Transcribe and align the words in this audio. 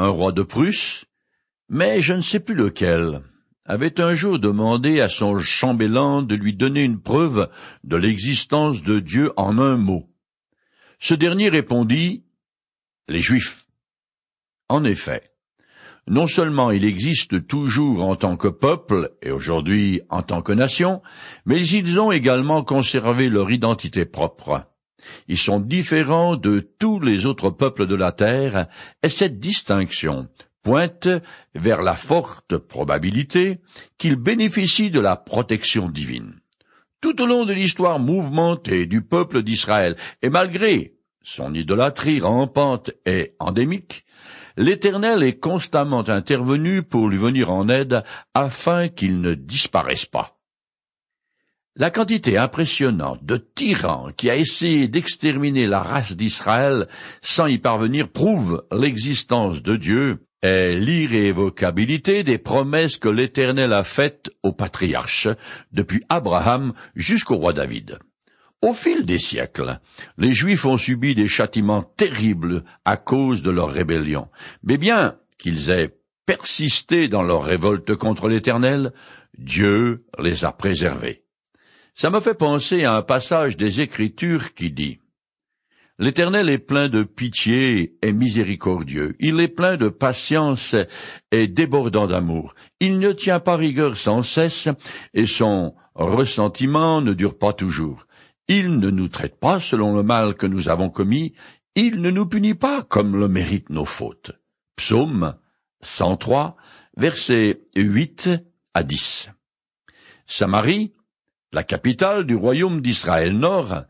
un 0.00 0.08
roi 0.08 0.32
de 0.32 0.42
Prusse, 0.42 1.04
mais 1.68 2.00
je 2.00 2.14
ne 2.14 2.22
sais 2.22 2.40
plus 2.40 2.54
lequel, 2.54 3.20
avait 3.66 4.00
un 4.00 4.14
jour 4.14 4.38
demandé 4.38 5.00
à 5.00 5.10
son 5.10 5.38
chambellan 5.38 6.22
de 6.22 6.34
lui 6.34 6.54
donner 6.54 6.82
une 6.82 7.02
preuve 7.02 7.50
de 7.84 7.96
l'existence 7.96 8.82
de 8.82 8.98
Dieu 8.98 9.32
en 9.36 9.58
un 9.58 9.76
mot. 9.76 10.08
Ce 10.98 11.12
dernier 11.12 11.50
répondit 11.50 12.24
Les 13.08 13.20
Juifs. 13.20 13.66
En 14.70 14.84
effet, 14.84 15.22
non 16.08 16.26
seulement 16.26 16.70
il 16.70 16.84
existe 16.86 17.46
toujours 17.46 18.02
en 18.02 18.16
tant 18.16 18.38
que 18.38 18.48
peuple 18.48 19.12
et 19.20 19.30
aujourd'hui 19.30 20.00
en 20.08 20.22
tant 20.22 20.40
que 20.40 20.52
nation, 20.52 21.02
mais 21.44 21.64
ils 21.66 22.00
ont 22.00 22.10
également 22.10 22.64
conservé 22.64 23.28
leur 23.28 23.50
identité 23.50 24.06
propre. 24.06 24.69
Ils 25.28 25.38
sont 25.38 25.60
différents 25.60 26.36
de 26.36 26.60
tous 26.78 27.00
les 27.00 27.26
autres 27.26 27.50
peuples 27.50 27.86
de 27.86 27.94
la 27.94 28.12
terre, 28.12 28.66
et 29.02 29.08
cette 29.08 29.38
distinction 29.38 30.28
pointe 30.62 31.08
vers 31.54 31.82
la 31.82 31.94
forte 31.94 32.56
probabilité 32.58 33.60
qu'ils 33.98 34.16
bénéficient 34.16 34.90
de 34.90 35.00
la 35.00 35.16
protection 35.16 35.88
divine. 35.88 36.34
Tout 37.00 37.22
au 37.22 37.26
long 37.26 37.46
de 37.46 37.54
l'histoire 37.54 37.98
mouvementée 37.98 38.86
du 38.86 39.02
peuple 39.02 39.42
d'Israël, 39.42 39.96
et 40.20 40.28
malgré 40.28 40.94
son 41.22 41.54
idolâtrie 41.54 42.20
rampante 42.20 42.90
et 43.06 43.34
endémique, 43.38 44.04
l'Éternel 44.56 45.22
est 45.22 45.38
constamment 45.38 46.06
intervenu 46.08 46.82
pour 46.82 47.08
lui 47.08 47.16
venir 47.16 47.50
en 47.50 47.68
aide 47.68 48.04
afin 48.34 48.88
qu'il 48.88 49.20
ne 49.20 49.34
disparaisse 49.34 50.06
pas. 50.06 50.39
La 51.76 51.92
quantité 51.92 52.36
impressionnante 52.36 53.24
de 53.24 53.36
tyrans 53.36 54.10
qui 54.16 54.28
a 54.28 54.34
essayé 54.34 54.88
d'exterminer 54.88 55.68
la 55.68 55.80
race 55.80 56.16
d'Israël 56.16 56.88
sans 57.22 57.46
y 57.46 57.58
parvenir 57.58 58.08
prouve 58.08 58.66
l'existence 58.72 59.62
de 59.62 59.76
Dieu 59.76 60.26
et 60.42 60.74
l'irrévocabilité 60.74 62.24
des 62.24 62.38
promesses 62.38 62.96
que 62.96 63.08
l'Éternel 63.08 63.72
a 63.72 63.84
faites 63.84 64.30
aux 64.42 64.52
patriarches, 64.52 65.28
depuis 65.70 66.02
Abraham 66.08 66.72
jusqu'au 66.96 67.36
roi 67.36 67.52
David. 67.52 68.00
Au 68.62 68.74
fil 68.74 69.06
des 69.06 69.18
siècles, 69.18 69.78
les 70.18 70.32
Juifs 70.32 70.66
ont 70.66 70.76
subi 70.76 71.14
des 71.14 71.28
châtiments 71.28 71.82
terribles 71.82 72.64
à 72.84 72.96
cause 72.96 73.42
de 73.42 73.50
leur 73.50 73.70
rébellion. 73.70 74.28
Mais 74.64 74.76
bien 74.76 75.18
qu'ils 75.38 75.70
aient 75.70 75.96
persisté 76.26 77.06
dans 77.06 77.22
leur 77.22 77.44
révolte 77.44 77.94
contre 77.94 78.28
l'Éternel, 78.28 78.92
Dieu 79.38 80.04
les 80.18 80.44
a 80.44 80.52
préservés. 80.52 81.24
Ça 81.94 82.10
me 82.10 82.20
fait 82.20 82.34
penser 82.34 82.84
à 82.84 82.96
un 82.96 83.02
passage 83.02 83.56
des 83.56 83.80
Écritures 83.80 84.54
qui 84.54 84.70
dit 84.70 85.00
L'Éternel 85.98 86.48
est 86.48 86.58
plein 86.58 86.88
de 86.88 87.02
pitié 87.02 87.98
et 88.00 88.14
miséricordieux. 88.14 89.16
Il 89.20 89.38
est 89.38 89.48
plein 89.48 89.76
de 89.76 89.90
patience 89.90 90.74
et 91.30 91.46
débordant 91.46 92.06
d'amour. 92.06 92.54
Il 92.80 92.98
ne 92.98 93.12
tient 93.12 93.38
pas 93.38 93.56
rigueur 93.56 93.98
sans 93.98 94.22
cesse 94.22 94.68
et 95.12 95.26
son 95.26 95.74
ressentiment 95.94 97.02
ne 97.02 97.12
dure 97.12 97.36
pas 97.36 97.52
toujours. 97.52 98.06
Il 98.48 98.78
ne 98.78 98.88
nous 98.88 99.08
traite 99.08 99.38
pas 99.38 99.60
selon 99.60 99.94
le 99.94 100.02
mal 100.02 100.36
que 100.36 100.46
nous 100.46 100.70
avons 100.70 100.88
commis, 100.88 101.34
il 101.74 102.00
ne 102.00 102.10
nous 102.10 102.26
punit 102.26 102.54
pas 102.54 102.82
comme 102.82 103.16
le 103.16 103.28
méritent 103.28 103.70
nos 103.70 103.84
fautes. 103.84 104.32
Psaume 104.76 105.36
103, 105.82 106.56
versets 106.96 107.60
8 107.76 108.30
à 108.72 108.82
10. 108.82 109.30
Samarie, 110.26 110.94
la 111.52 111.62
capitale 111.62 112.24
du 112.24 112.34
royaume 112.34 112.80
d'Israël 112.80 113.36
Nord, 113.36 113.84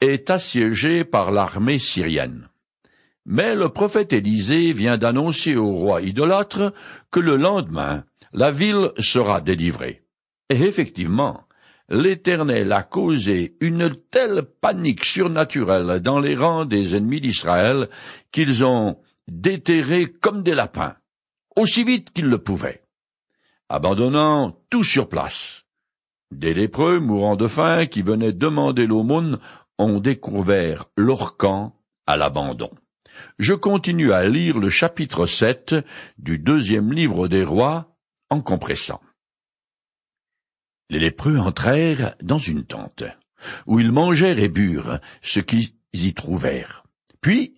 est 0.00 0.30
assiégée 0.30 1.04
par 1.04 1.30
l'armée 1.30 1.78
syrienne. 1.78 2.48
Mais 3.26 3.54
le 3.54 3.68
prophète 3.68 4.12
Élisée 4.12 4.72
vient 4.72 4.98
d'annoncer 4.98 5.56
au 5.56 5.70
roi 5.70 6.02
idolâtre 6.02 6.74
que 7.10 7.20
le 7.20 7.36
lendemain, 7.36 8.04
la 8.32 8.50
ville 8.50 8.90
sera 8.98 9.40
délivrée. 9.40 10.02
Et 10.50 10.60
effectivement, 10.60 11.44
l'Éternel 11.88 12.72
a 12.72 12.82
causé 12.82 13.56
une 13.60 13.94
telle 14.10 14.42
panique 14.60 15.04
surnaturelle 15.04 16.00
dans 16.00 16.20
les 16.20 16.36
rangs 16.36 16.64
des 16.64 16.96
ennemis 16.96 17.20
d'Israël 17.20 17.88
qu'ils 18.30 18.64
ont 18.64 18.98
déterré 19.28 20.06
comme 20.06 20.42
des 20.42 20.54
lapins, 20.54 20.96
aussi 21.56 21.84
vite 21.84 22.12
qu'ils 22.12 22.28
le 22.28 22.38
pouvaient, 22.38 22.82
abandonnant 23.70 24.58
tout 24.68 24.84
sur 24.84 25.08
place. 25.08 25.63
Des 26.34 26.52
lépreux 26.52 26.98
mourant 26.98 27.36
de 27.36 27.46
faim 27.46 27.86
qui 27.86 28.02
venaient 28.02 28.32
demander 28.32 28.88
l'aumône 28.88 29.38
ont 29.78 30.00
découvert 30.00 30.86
leur 30.96 31.36
camp 31.36 31.76
à 32.08 32.16
l'abandon. 32.16 32.70
Je 33.38 33.54
continue 33.54 34.12
à 34.12 34.28
lire 34.28 34.58
le 34.58 34.68
chapitre 34.68 35.26
sept 35.26 35.76
du 36.18 36.40
deuxième 36.40 36.92
livre 36.92 37.28
des 37.28 37.44
rois 37.44 37.96
en 38.30 38.40
compressant. 38.40 39.00
Les 40.90 40.98
lépreux 40.98 41.38
entrèrent 41.38 42.16
dans 42.20 42.38
une 42.38 42.64
tente, 42.64 43.04
où 43.66 43.78
ils 43.78 43.92
mangèrent 43.92 44.40
et 44.40 44.48
burent 44.48 44.98
ce 45.22 45.38
qu'ils 45.38 45.70
y 45.92 46.14
trouvèrent. 46.14 46.82
Puis, 47.20 47.54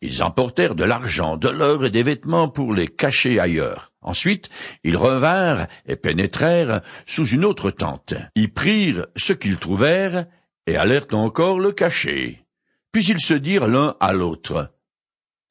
ils 0.00 0.24
emportèrent 0.24 0.74
de 0.74 0.84
l'argent, 0.84 1.36
de 1.36 1.48
l'or 1.48 1.84
et 1.84 1.90
des 1.90 2.02
vêtements 2.02 2.48
pour 2.48 2.74
les 2.74 2.88
cacher 2.88 3.38
ailleurs. 3.38 3.92
Ensuite, 4.06 4.48
ils 4.84 4.96
revinrent 4.96 5.66
et 5.84 5.96
pénétrèrent 5.96 6.80
sous 7.06 7.26
une 7.26 7.44
autre 7.44 7.72
tente. 7.72 8.14
Ils 8.36 8.52
prirent 8.52 9.06
ce 9.16 9.32
qu'ils 9.32 9.58
trouvèrent 9.58 10.26
et 10.68 10.76
allèrent 10.76 11.12
encore 11.12 11.58
le 11.58 11.72
cacher. 11.72 12.44
Puis 12.92 13.04
ils 13.06 13.20
se 13.20 13.34
dirent 13.34 13.66
l'un 13.66 13.96
à 13.98 14.12
l'autre. 14.12 14.72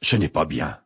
Ce 0.02 0.16
n'est 0.16 0.30
pas 0.30 0.46
bien. 0.46 0.80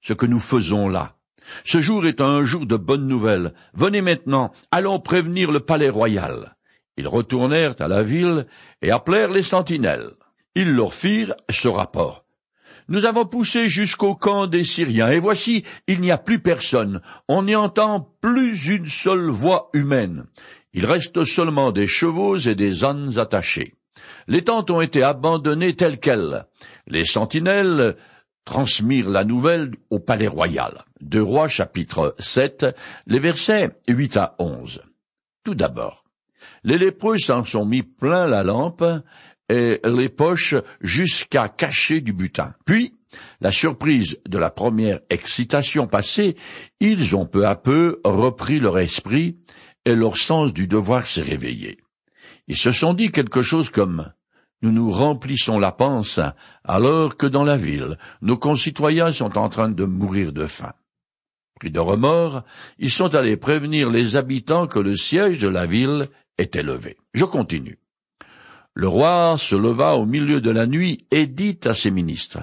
Ce 0.00 0.14
que 0.14 0.24
nous 0.24 0.40
faisons 0.40 0.88
là. 0.88 1.16
Ce 1.64 1.82
jour 1.82 2.06
est 2.06 2.22
un 2.22 2.42
jour 2.42 2.64
de 2.64 2.76
bonnes 2.76 3.06
nouvelles. 3.06 3.52
Venez 3.74 4.00
maintenant, 4.00 4.50
allons 4.70 4.98
prévenir 4.98 5.52
le 5.52 5.60
palais 5.60 5.90
royal. 5.90 6.56
Ils 6.96 7.08
retournèrent 7.08 7.80
à 7.80 7.88
la 7.88 8.02
ville 8.02 8.46
et 8.80 8.90
appelèrent 8.90 9.30
les 9.30 9.42
sentinelles. 9.42 10.12
Ils 10.54 10.72
leur 10.72 10.94
firent 10.94 11.34
ce 11.50 11.68
rapport. 11.68 12.23
Nous 12.88 13.06
avons 13.06 13.24
poussé 13.24 13.68
jusqu'au 13.68 14.14
camp 14.14 14.46
des 14.46 14.64
Syriens, 14.64 15.10
et 15.10 15.18
voici, 15.18 15.64
il 15.86 16.00
n'y 16.00 16.10
a 16.10 16.18
plus 16.18 16.38
personne. 16.38 17.00
On 17.28 17.44
n'y 17.44 17.56
entend 17.56 18.14
plus 18.20 18.66
une 18.66 18.86
seule 18.86 19.30
voix 19.30 19.70
humaine. 19.72 20.24
Il 20.74 20.84
reste 20.84 21.24
seulement 21.24 21.72
des 21.72 21.86
chevaux 21.86 22.36
et 22.36 22.54
des 22.54 22.84
ânes 22.84 23.18
attachés. 23.18 23.74
Les 24.26 24.42
tentes 24.42 24.70
ont 24.70 24.80
été 24.80 25.02
abandonnées 25.02 25.74
telles 25.74 25.98
quelles. 25.98 26.44
Les 26.86 27.04
sentinelles 27.04 27.96
transmirent 28.44 29.08
la 29.08 29.24
nouvelle 29.24 29.70
au 29.90 29.98
palais 29.98 30.28
royal. 30.28 30.84
Deux 31.00 31.22
Rois 31.22 31.48
chapitre 31.48 32.14
7, 32.18 32.66
les 33.06 33.18
versets 33.18 33.70
8 33.88 34.16
à 34.16 34.34
11. 34.38 34.82
Tout 35.44 35.54
d'abord, 35.54 36.04
les 36.62 36.78
lépreux 36.78 37.18
s'en 37.18 37.44
sont 37.44 37.64
mis 37.64 37.82
plein 37.82 38.26
la 38.26 38.42
lampe 38.42 38.84
et 39.48 39.80
les 39.84 40.08
poches 40.08 40.54
jusqu'à 40.80 41.48
cacher 41.48 42.00
du 42.00 42.12
butin. 42.12 42.54
Puis, 42.64 42.94
la 43.40 43.52
surprise 43.52 44.18
de 44.26 44.38
la 44.38 44.50
première 44.50 45.00
excitation 45.10 45.86
passée, 45.86 46.36
ils 46.80 47.14
ont 47.14 47.26
peu 47.26 47.46
à 47.46 47.56
peu 47.56 48.00
repris 48.04 48.58
leur 48.58 48.78
esprit 48.78 49.36
et 49.84 49.94
leur 49.94 50.16
sens 50.16 50.52
du 50.52 50.66
devoir 50.66 51.06
s'est 51.06 51.22
réveillé. 51.22 51.78
Ils 52.48 52.56
se 52.56 52.72
sont 52.72 52.94
dit 52.94 53.10
quelque 53.10 53.42
chose 53.42 53.70
comme 53.70 54.12
nous 54.62 54.72
nous 54.72 54.90
remplissons 54.90 55.58
la 55.58 55.72
panse, 55.72 56.20
alors 56.64 57.18
que 57.18 57.26
dans 57.26 57.44
la 57.44 57.58
ville, 57.58 57.98
nos 58.22 58.38
concitoyens 58.38 59.12
sont 59.12 59.36
en 59.36 59.50
train 59.50 59.68
de 59.68 59.84
mourir 59.84 60.32
de 60.32 60.46
faim. 60.46 60.72
Pris 61.60 61.70
de 61.70 61.80
remords, 61.80 62.44
ils 62.78 62.90
sont 62.90 63.14
allés 63.14 63.36
prévenir 63.36 63.90
les 63.90 64.16
habitants 64.16 64.66
que 64.66 64.78
le 64.78 64.96
siège 64.96 65.40
de 65.40 65.48
la 65.48 65.66
ville 65.66 66.08
était 66.38 66.62
levé. 66.62 66.96
Je 67.12 67.26
continue. 67.26 67.78
Le 68.74 68.88
roi 68.88 69.36
se 69.38 69.54
leva 69.54 69.94
au 69.94 70.04
milieu 70.04 70.40
de 70.40 70.50
la 70.50 70.66
nuit 70.66 71.06
et 71.12 71.28
dit 71.28 71.60
à 71.64 71.74
ses 71.74 71.92
ministres, 71.92 72.40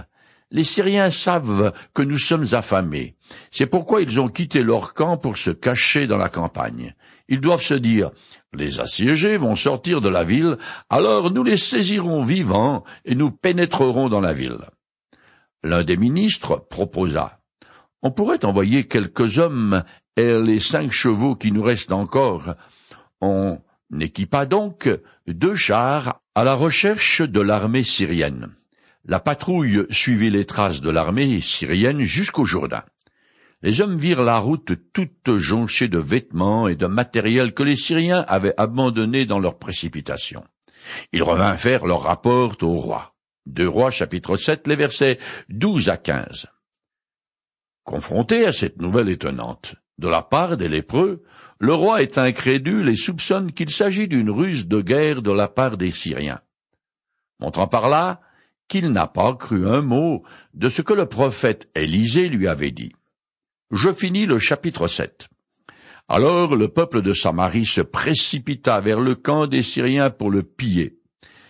Les 0.50 0.64
Syriens 0.64 1.10
savent 1.10 1.74
que 1.94 2.02
nous 2.02 2.18
sommes 2.18 2.46
affamés. 2.54 3.16
C'est 3.52 3.66
pourquoi 3.66 4.02
ils 4.02 4.20
ont 4.20 4.30
quitté 4.30 4.64
leur 4.64 4.94
camp 4.94 5.18
pour 5.18 5.38
se 5.38 5.52
cacher 5.52 6.08
dans 6.08 6.18
la 6.18 6.30
campagne. 6.30 6.96
Ils 7.28 7.42
doivent 7.42 7.62
se 7.62 7.74
dire, 7.74 8.12
les 8.54 8.80
assiégés 8.80 9.36
vont 9.36 9.58
sortir 9.58 10.00
de 10.00 10.10
la 10.10 10.24
ville, 10.24 10.58
alors 10.90 11.32
nous 11.32 11.44
les 11.44 11.58
saisirons 11.58 12.24
vivants 12.24 12.84
et 13.04 13.16
nous 13.16 13.32
pénétrerons 13.32 14.08
dans 14.08 14.22
la 14.22 14.34
ville. 14.34 14.60
L'un 15.64 15.84
des 15.84 15.98
ministres 15.98 16.66
proposa, 16.70 17.40
on 18.02 18.12
pourrait 18.12 18.46
envoyer 18.46 18.86
quelques 18.86 19.38
hommes 19.38 19.84
et 20.16 20.34
les 20.42 20.60
cinq 20.60 20.92
chevaux 20.92 21.36
qui 21.36 21.52
nous 21.52 21.62
restent 21.62 21.92
encore. 21.92 22.56
On 23.20 23.60
équipa 24.00 24.46
donc 24.46 24.90
deux 25.28 25.56
chars 25.56 26.21
à 26.34 26.46
la 26.46 26.54
recherche 26.54 27.22
de 27.22 27.42
l'armée 27.42 27.84
syrienne. 27.84 28.56
La 29.04 29.20
patrouille 29.20 29.86
suivit 29.90 30.30
les 30.30 30.46
traces 30.46 30.80
de 30.80 30.90
l'armée 30.90 31.42
syrienne 31.42 32.02
jusqu'au 32.02 32.46
Jourdain. 32.46 32.84
Les 33.64 33.82
hommes 33.82 33.98
virent 33.98 34.24
la 34.24 34.40
route 34.40 34.72
toute 34.94 35.38
jonchée 35.38 35.90
de 35.90 36.00
vêtements 36.00 36.68
et 36.68 36.76
de 36.76 36.88
matériel 36.88 37.54
que 37.54 37.64
les 37.64 37.76
Syriens 37.76 38.26
avaient 38.28 38.56
abandonné 38.58 39.26
dans 39.26 39.40
leur 39.40 39.60
précipitation. 39.60 40.44
Ils 41.12 41.22
revinrent 41.22 41.60
faire 41.60 41.86
leur 41.86 42.02
rapport 42.02 42.56
au 42.62 42.74
roi. 42.74 43.14
Deux 43.46 43.68
rois 43.68 43.92
chapitre 43.92 44.36
7, 44.36 44.68
les 44.68 44.76
versets 44.76 45.20
12 45.50 45.90
à 45.90 45.98
15. 45.98 46.48
Confronté 47.84 48.46
à 48.48 48.54
cette 48.54 48.82
nouvelle 48.82 49.10
étonnante, 49.10 49.76
de 49.98 50.08
la 50.08 50.22
part 50.22 50.58
des 50.58 50.70
lépreux, 50.70 51.24
le 51.62 51.76
roi 51.76 52.02
est 52.02 52.18
incrédule 52.18 52.90
et 52.90 52.96
soupçonne 52.96 53.52
qu'il 53.52 53.70
s'agit 53.70 54.08
d'une 54.08 54.32
ruse 54.32 54.68
de 54.68 54.82
guerre 54.82 55.22
de 55.22 55.32
la 55.32 55.48
part 55.48 55.78
des 55.78 55.92
Syriens, 55.92 56.42
montrant 57.40 57.68
par 57.68 57.88
là 57.88 58.20
qu'il 58.68 58.90
n'a 58.90 59.06
pas 59.06 59.36
cru 59.36 59.68
un 59.68 59.82
mot 59.82 60.24
de 60.56 60.70
ce 60.70 60.82
que 60.82 60.94
le 60.94 61.06
prophète 61.06 61.70
Élisée 61.76 62.30
lui 62.30 62.48
avait 62.48 62.72
dit. 62.72 62.94
Je 63.70 63.94
finis 63.94 64.26
le 64.26 64.40
chapitre 64.40 64.88
7. 64.88 65.30
Alors 66.08 66.56
le 66.56 66.68
peuple 66.68 67.04
de 67.04 67.14
Samarie 67.14 67.68
se 67.68 67.82
précipita 67.82 68.80
vers 68.80 69.00
le 69.00 69.14
camp 69.14 69.46
des 69.46 69.62
Syriens 69.62 70.10
pour 70.10 70.32
le 70.32 70.42
piller. 70.42 70.98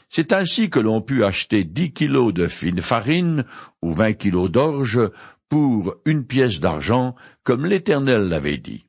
C'est 0.09 0.33
ainsi 0.33 0.69
que 0.69 0.81
l'on 0.81 1.01
put 1.01 1.23
acheter 1.23 1.63
dix 1.63 1.93
kilos 1.93 2.33
de 2.33 2.49
fine 2.49 2.81
farine 2.81 3.45
ou 3.81 3.93
vingt 3.93 4.13
kilos 4.13 4.51
d'orge 4.51 4.99
pour 5.47 5.95
une 6.03 6.27
pièce 6.27 6.59
d'argent, 6.59 7.15
comme 7.45 7.65
l'Éternel 7.65 8.23
l'avait 8.23 8.57
dit. 8.57 8.83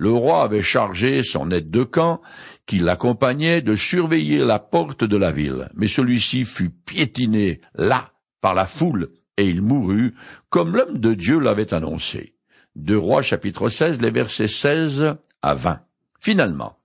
Le 0.00 0.12
roi 0.12 0.44
avait 0.44 0.62
chargé 0.62 1.22
son 1.22 1.50
aide 1.50 1.70
de 1.70 1.84
camp, 1.84 2.22
qui 2.64 2.78
l'accompagnait, 2.78 3.60
de 3.60 3.74
surveiller 3.74 4.38
la 4.38 4.58
porte 4.58 5.04
de 5.04 5.16
la 5.18 5.30
ville, 5.30 5.68
mais 5.74 5.88
celui-ci 5.88 6.46
fut 6.46 6.70
piétiné 6.70 7.60
là 7.74 8.12
par 8.40 8.54
la 8.54 8.64
foule, 8.64 9.10
et 9.36 9.44
il 9.44 9.60
mourut, 9.60 10.14
comme 10.48 10.74
l'homme 10.74 10.96
de 10.96 11.12
Dieu 11.12 11.38
l'avait 11.38 11.74
annoncé. 11.74 12.32
Deux 12.76 12.96
Rois 12.96 13.20
chapitre 13.20 13.68
16, 13.68 14.00
les 14.00 14.10
versets 14.10 14.46
16 14.46 15.16
à 15.42 15.52
20. 15.52 15.80
Finalement, 16.18 16.78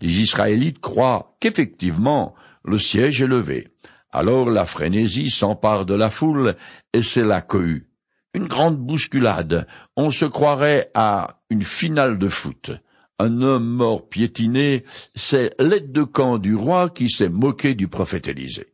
les 0.00 0.20
Israélites 0.20 0.78
croient 0.78 1.34
qu'effectivement 1.40 2.36
le 2.64 2.78
siège 2.78 3.20
est 3.20 3.26
levé. 3.26 3.66
Alors 4.12 4.48
la 4.48 4.64
frénésie 4.64 5.30
s'empare 5.30 5.86
de 5.86 5.94
la 5.94 6.08
foule 6.08 6.54
et 6.92 7.02
c'est 7.02 7.24
la 7.24 7.42
cohue. 7.42 7.89
Une 8.32 8.46
grande 8.46 8.78
bousculade. 8.78 9.66
On 9.96 10.10
se 10.10 10.24
croirait 10.24 10.90
à 10.94 11.40
une 11.50 11.62
finale 11.62 12.18
de 12.18 12.28
foot. 12.28 12.70
Un 13.18 13.42
homme 13.42 13.66
mort 13.66 14.08
piétiné, 14.08 14.84
c'est 15.14 15.54
l'aide 15.58 15.92
de 15.92 16.04
camp 16.04 16.38
du 16.38 16.54
roi 16.54 16.90
qui 16.90 17.10
s'est 17.10 17.28
moqué 17.28 17.74
du 17.74 17.88
prophète 17.88 18.28
Élisée. 18.28 18.72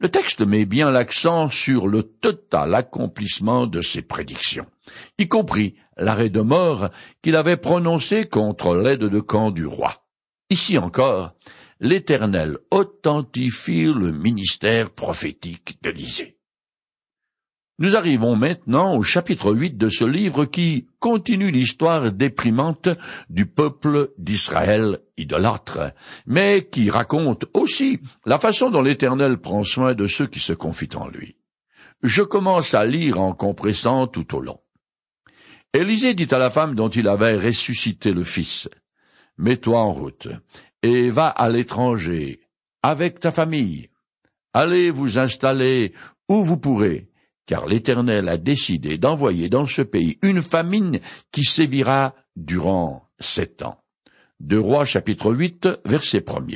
Le 0.00 0.08
texte 0.08 0.42
met 0.42 0.64
bien 0.64 0.90
l'accent 0.90 1.48
sur 1.48 1.88
le 1.88 2.04
total 2.04 2.74
accomplissement 2.74 3.66
de 3.66 3.80
ses 3.80 4.02
prédictions, 4.02 4.66
y 5.18 5.26
compris 5.26 5.74
l'arrêt 5.96 6.28
de 6.28 6.40
mort 6.40 6.90
qu'il 7.20 7.34
avait 7.34 7.56
prononcé 7.56 8.22
contre 8.24 8.76
l'aide 8.76 9.00
de 9.00 9.20
camp 9.20 9.50
du 9.50 9.66
roi. 9.66 10.04
Ici 10.50 10.78
encore, 10.78 11.34
l'Éternel 11.80 12.58
authentifie 12.70 13.92
le 13.92 14.12
ministère 14.12 14.90
prophétique 14.90 15.78
d'Élysée. 15.82 16.37
Nous 17.80 17.94
arrivons 17.94 18.34
maintenant 18.34 18.96
au 18.96 19.02
chapitre 19.02 19.52
8 19.52 19.76
de 19.76 19.88
ce 19.88 20.04
livre 20.04 20.46
qui 20.46 20.88
continue 20.98 21.52
l'histoire 21.52 22.10
déprimante 22.10 22.88
du 23.30 23.46
peuple 23.46 24.10
d'Israël 24.18 24.98
idolâtre, 25.16 25.92
mais 26.26 26.66
qui 26.68 26.90
raconte 26.90 27.44
aussi 27.54 28.00
la 28.26 28.40
façon 28.40 28.70
dont 28.70 28.82
l'Éternel 28.82 29.38
prend 29.38 29.62
soin 29.62 29.94
de 29.94 30.08
ceux 30.08 30.26
qui 30.26 30.40
se 30.40 30.52
confient 30.52 30.96
en 30.96 31.06
lui. 31.06 31.36
Je 32.02 32.22
commence 32.22 32.74
à 32.74 32.84
lire 32.84 33.20
en 33.20 33.32
compressant 33.32 34.08
tout 34.08 34.34
au 34.34 34.40
long. 34.40 34.58
Élisée 35.72 36.14
dit 36.14 36.28
à 36.32 36.38
la 36.38 36.50
femme 36.50 36.74
dont 36.74 36.88
il 36.88 37.06
avait 37.06 37.36
ressuscité 37.36 38.12
le 38.12 38.24
fils, 38.24 38.68
Mets-toi 39.36 39.78
en 39.78 39.92
route, 39.92 40.26
et 40.82 41.10
va 41.10 41.28
à 41.28 41.48
l'étranger, 41.48 42.40
avec 42.82 43.20
ta 43.20 43.30
famille. 43.30 43.88
Allez 44.52 44.90
vous 44.90 45.18
installer 45.18 45.92
où 46.28 46.42
vous 46.42 46.58
pourrez, 46.58 47.07
car 47.48 47.66
l'Éternel 47.66 48.28
a 48.28 48.36
décidé 48.36 48.98
d'envoyer 48.98 49.48
dans 49.48 49.66
ce 49.66 49.80
pays 49.80 50.18
une 50.22 50.42
famine 50.42 51.00
qui 51.32 51.44
sévira 51.44 52.14
durant 52.36 53.08
sept 53.18 53.62
ans. 53.62 53.82
Deux 54.38 54.60
Rois 54.60 54.84
chapitre 54.84 55.32
8 55.32 55.68
verset 55.86 56.24
1 56.28 56.46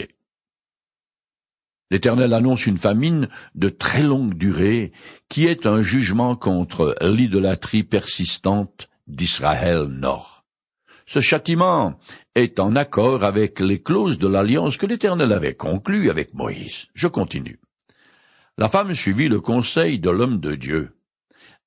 L'Éternel 1.91 2.35
annonce 2.35 2.67
une 2.67 2.77
famine 2.77 3.29
de 3.55 3.71
très 3.71 4.03
longue 4.03 4.35
durée 4.35 4.93
qui 5.31 5.47
est 5.47 5.67
un 5.67 5.81
jugement 5.81 6.37
contre 6.37 6.95
l'idolâtrie 7.00 7.85
persistante 7.85 8.91
d'Israël 9.06 9.85
Nord. 9.85 10.45
Ce 11.06 11.21
châtiment 11.21 11.99
est 12.35 12.61
en 12.61 12.77
accord 12.77 13.25
avec 13.25 13.61
les 13.61 13.83
clauses 13.83 14.19
de 14.19 14.29
l'alliance 14.29 14.77
que 14.77 14.87
l'Éternel 14.87 15.33
avait 15.33 15.55
conclue 15.55 16.11
avec 16.11 16.35
Moïse. 16.35 16.88
Je 16.95 17.09
continue. 17.09 17.62
La 18.58 18.69
femme 18.69 18.94
suivit 18.94 19.28
le 19.28 19.40
conseil 19.40 19.99
de 19.99 20.10
l'homme 20.10 20.38
de 20.38 20.54
Dieu. 20.54 20.94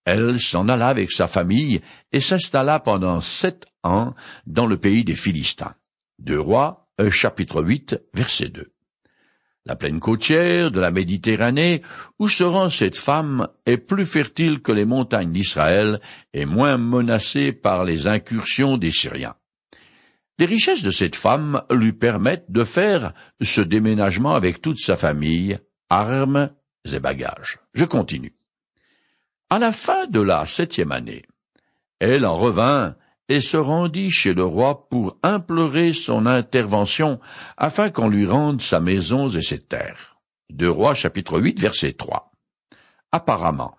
Elle 0.05 0.39
s'en 0.39 0.69
alla 0.69 0.87
avec 0.87 1.11
sa 1.11 1.27
famille 1.27 1.81
et 2.11 2.19
s'installa 2.19 2.79
pendant 2.79 3.21
sept 3.21 3.65
ans 3.83 4.13
dans 4.45 4.67
le 4.67 4.77
pays 4.77 5.03
des 5.03 5.15
Philistins. 5.15 5.75
Deux 6.19 6.39
rois, 6.39 6.87
chapitre 7.09 7.63
8, 7.63 7.99
verset 8.13 8.49
2. 8.49 8.71
La 9.65 9.75
plaine 9.75 9.99
côtière 9.99 10.69
de 10.69 10.79
la 10.79 10.91
Méditerranée, 10.91 11.81
où 12.19 12.29
se 12.29 12.43
rend 12.43 12.69
cette 12.69 12.97
femme, 12.97 13.47
est 13.65 13.77
plus 13.77 14.05
fertile 14.05 14.61
que 14.61 14.71
les 14.71 14.85
montagnes 14.85 15.31
d'Israël 15.31 15.99
et 16.33 16.45
moins 16.45 16.77
menacée 16.77 17.51
par 17.51 17.83
les 17.83 18.07
incursions 18.07 18.77
des 18.77 18.91
Syriens. 18.91 19.35
Les 20.37 20.45
richesses 20.45 20.83
de 20.83 20.91
cette 20.91 21.15
femme 21.15 21.63
lui 21.71 21.93
permettent 21.93 22.51
de 22.51 22.63
faire 22.63 23.13
ce 23.41 23.61
déménagement 23.61 24.35
avec 24.35 24.61
toute 24.61 24.79
sa 24.79 24.97
famille, 24.97 25.57
armes 25.89 26.51
et. 26.85 27.59
Je 27.73 27.85
continue. 27.85 28.35
À 29.49 29.59
la 29.59 29.71
fin 29.71 30.07
de 30.07 30.21
la 30.21 30.45
septième 30.45 30.91
année, 30.91 31.23
elle 31.99 32.25
en 32.25 32.35
revint 32.35 32.95
et 33.29 33.41
se 33.41 33.57
rendit 33.57 34.11
chez 34.11 34.33
le 34.33 34.43
roi 34.43 34.87
pour 34.89 35.17
implorer 35.23 35.93
son 35.93 36.25
intervention 36.25 37.19
afin 37.57 37.89
qu'on 37.89 38.07
lui 38.07 38.25
rende 38.25 38.61
sa 38.61 38.79
maison 38.79 39.29
et 39.29 39.41
ses 39.41 39.59
terres. 39.59 40.17
Deux 40.49 40.69
Rois 40.69 40.93
chapitre 40.93 41.39
8 41.39 41.59
verset 41.59 41.93
3. 41.93 42.31
Apparemment, 43.11 43.77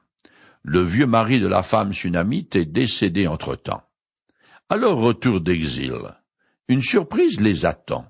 le 0.63 0.83
vieux 0.83 1.07
mari 1.07 1.39
de 1.39 1.47
la 1.47 1.63
femme 1.63 1.93
sunamite 1.93 2.57
est 2.57 2.65
décédé 2.65 3.29
entre-temps. 3.29 3.83
À 4.69 4.77
leur 4.77 4.97
retour 4.97 5.41
d'exil, 5.41 5.95
une 6.67 6.81
surprise 6.81 7.41
les 7.41 7.67
attend. 7.67 8.07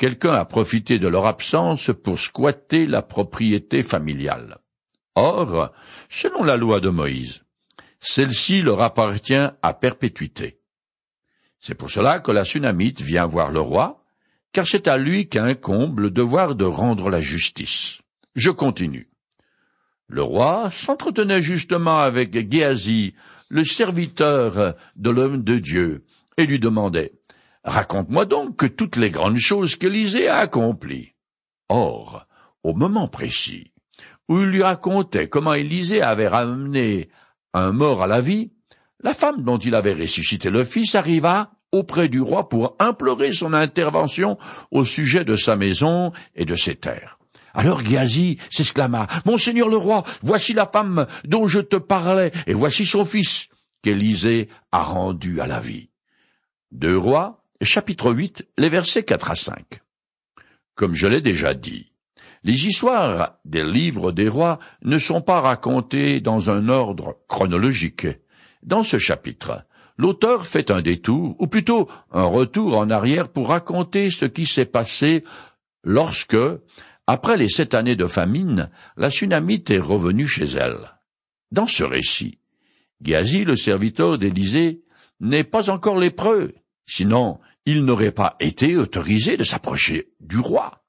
Quelqu'un 0.00 0.32
a 0.32 0.46
profité 0.46 0.98
de 0.98 1.08
leur 1.08 1.26
absence 1.26 1.90
pour 1.92 2.18
squatter 2.18 2.86
la 2.86 3.02
propriété 3.02 3.82
familiale. 3.82 4.56
Or, 5.14 5.74
selon 6.08 6.42
la 6.42 6.56
loi 6.56 6.80
de 6.80 6.88
Moïse, 6.88 7.42
celle-ci 8.00 8.62
leur 8.62 8.80
appartient 8.80 9.34
à 9.34 9.74
perpétuité. 9.74 10.58
C'est 11.58 11.74
pour 11.74 11.90
cela 11.90 12.18
que 12.18 12.32
la 12.32 12.46
Sunamite 12.46 13.02
vient 13.02 13.26
voir 13.26 13.50
le 13.50 13.60
roi, 13.60 14.02
car 14.54 14.66
c'est 14.66 14.88
à 14.88 14.96
lui 14.96 15.28
qu'incombe 15.28 15.98
le 16.00 16.10
devoir 16.10 16.54
de 16.54 16.64
rendre 16.64 17.10
la 17.10 17.20
justice. 17.20 18.00
Je 18.34 18.48
continue. 18.48 19.10
Le 20.06 20.22
roi 20.22 20.70
s'entretenait 20.70 21.42
justement 21.42 21.98
avec 21.98 22.50
Géasi, 22.50 23.12
le 23.50 23.64
serviteur 23.64 24.76
de 24.96 25.10
l'homme 25.10 25.44
de 25.44 25.58
Dieu, 25.58 26.06
et 26.38 26.46
lui 26.46 26.58
demandait 26.58 27.19
Raconte-moi 27.64 28.24
donc 28.24 28.56
que 28.56 28.66
toutes 28.66 28.96
les 28.96 29.10
grandes 29.10 29.38
choses 29.38 29.76
qu'Élisée 29.76 30.28
a 30.28 30.38
accomplies. 30.38 31.14
Or, 31.68 32.26
au 32.62 32.74
moment 32.74 33.08
précis 33.08 33.70
où 34.30 34.38
il 34.38 34.46
lui 34.46 34.62
racontait 34.62 35.28
comment 35.28 35.54
Élisée 35.54 36.02
avait 36.02 36.28
ramené 36.28 37.10
un 37.52 37.72
mort 37.72 38.04
à 38.04 38.06
la 38.06 38.20
vie, 38.20 38.52
la 39.02 39.12
femme 39.12 39.42
dont 39.42 39.58
il 39.58 39.74
avait 39.74 39.92
ressuscité 39.92 40.50
le 40.50 40.64
fils 40.64 40.94
arriva 40.94 41.50
auprès 41.72 42.08
du 42.08 42.20
roi 42.20 42.48
pour 42.48 42.76
implorer 42.78 43.32
son 43.32 43.52
intervention 43.52 44.38
au 44.70 44.84
sujet 44.84 45.24
de 45.24 45.34
sa 45.34 45.56
maison 45.56 46.12
et 46.36 46.44
de 46.44 46.54
ses 46.54 46.76
terres. 46.76 47.18
Alors 47.54 47.82
Ghazi 47.82 48.38
s'exclama, 48.50 49.08
Monseigneur 49.24 49.68
le 49.68 49.76
roi, 49.76 50.04
voici 50.22 50.52
la 50.52 50.66
femme 50.66 51.08
dont 51.24 51.48
je 51.48 51.58
te 51.58 51.74
parlais, 51.74 52.30
et 52.46 52.54
voici 52.54 52.86
son 52.86 53.04
fils, 53.04 53.48
qu'Élisée 53.82 54.48
a 54.70 54.84
rendu 54.84 55.40
à 55.40 55.48
la 55.48 55.58
vie. 55.58 55.90
Deux 56.70 56.96
rois, 56.96 57.39
chapitre 57.62 58.12
8, 58.12 58.48
les 58.56 58.68
versets 58.70 59.02
4 59.02 59.30
à 59.30 59.34
5. 59.34 59.80
Comme 60.74 60.94
je 60.94 61.06
l'ai 61.06 61.20
déjà 61.20 61.52
dit, 61.52 61.92
les 62.42 62.66
histoires 62.66 63.38
des 63.44 63.62
livres 63.62 64.12
des 64.12 64.28
rois 64.28 64.58
ne 64.82 64.96
sont 64.96 65.20
pas 65.20 65.40
racontées 65.40 66.20
dans 66.20 66.48
un 66.48 66.70
ordre 66.70 67.18
chronologique. 67.28 68.06
Dans 68.62 68.82
ce 68.82 68.96
chapitre, 68.96 69.66
l'auteur 69.98 70.46
fait 70.46 70.70
un 70.70 70.80
détour, 70.80 71.36
ou 71.38 71.46
plutôt 71.48 71.90
un 72.10 72.24
retour 72.24 72.78
en 72.78 72.88
arrière 72.88 73.28
pour 73.28 73.48
raconter 73.48 74.08
ce 74.08 74.24
qui 74.24 74.46
s'est 74.46 74.64
passé 74.64 75.22
lorsque, 75.84 76.36
après 77.06 77.36
les 77.36 77.48
sept 77.48 77.74
années 77.74 77.96
de 77.96 78.06
famine, 78.06 78.70
la 78.96 79.10
Sunamite 79.10 79.70
est 79.70 79.78
revenue 79.78 80.26
chez 80.26 80.46
elle. 80.46 80.94
Dans 81.52 81.66
ce 81.66 81.84
récit, 81.84 82.38
Ghazi, 83.02 83.44
le 83.44 83.56
serviteur 83.56 84.16
d'Élysée, 84.16 84.80
n'est 85.20 85.44
pas 85.44 85.68
encore 85.68 85.98
lépreux, 85.98 86.54
sinon 86.86 87.38
il 87.66 87.84
n'aurait 87.84 88.12
pas 88.12 88.36
été 88.40 88.76
autorisé 88.76 89.36
de 89.36 89.44
s'approcher 89.44 90.08
du 90.20 90.38
roi 90.38 90.80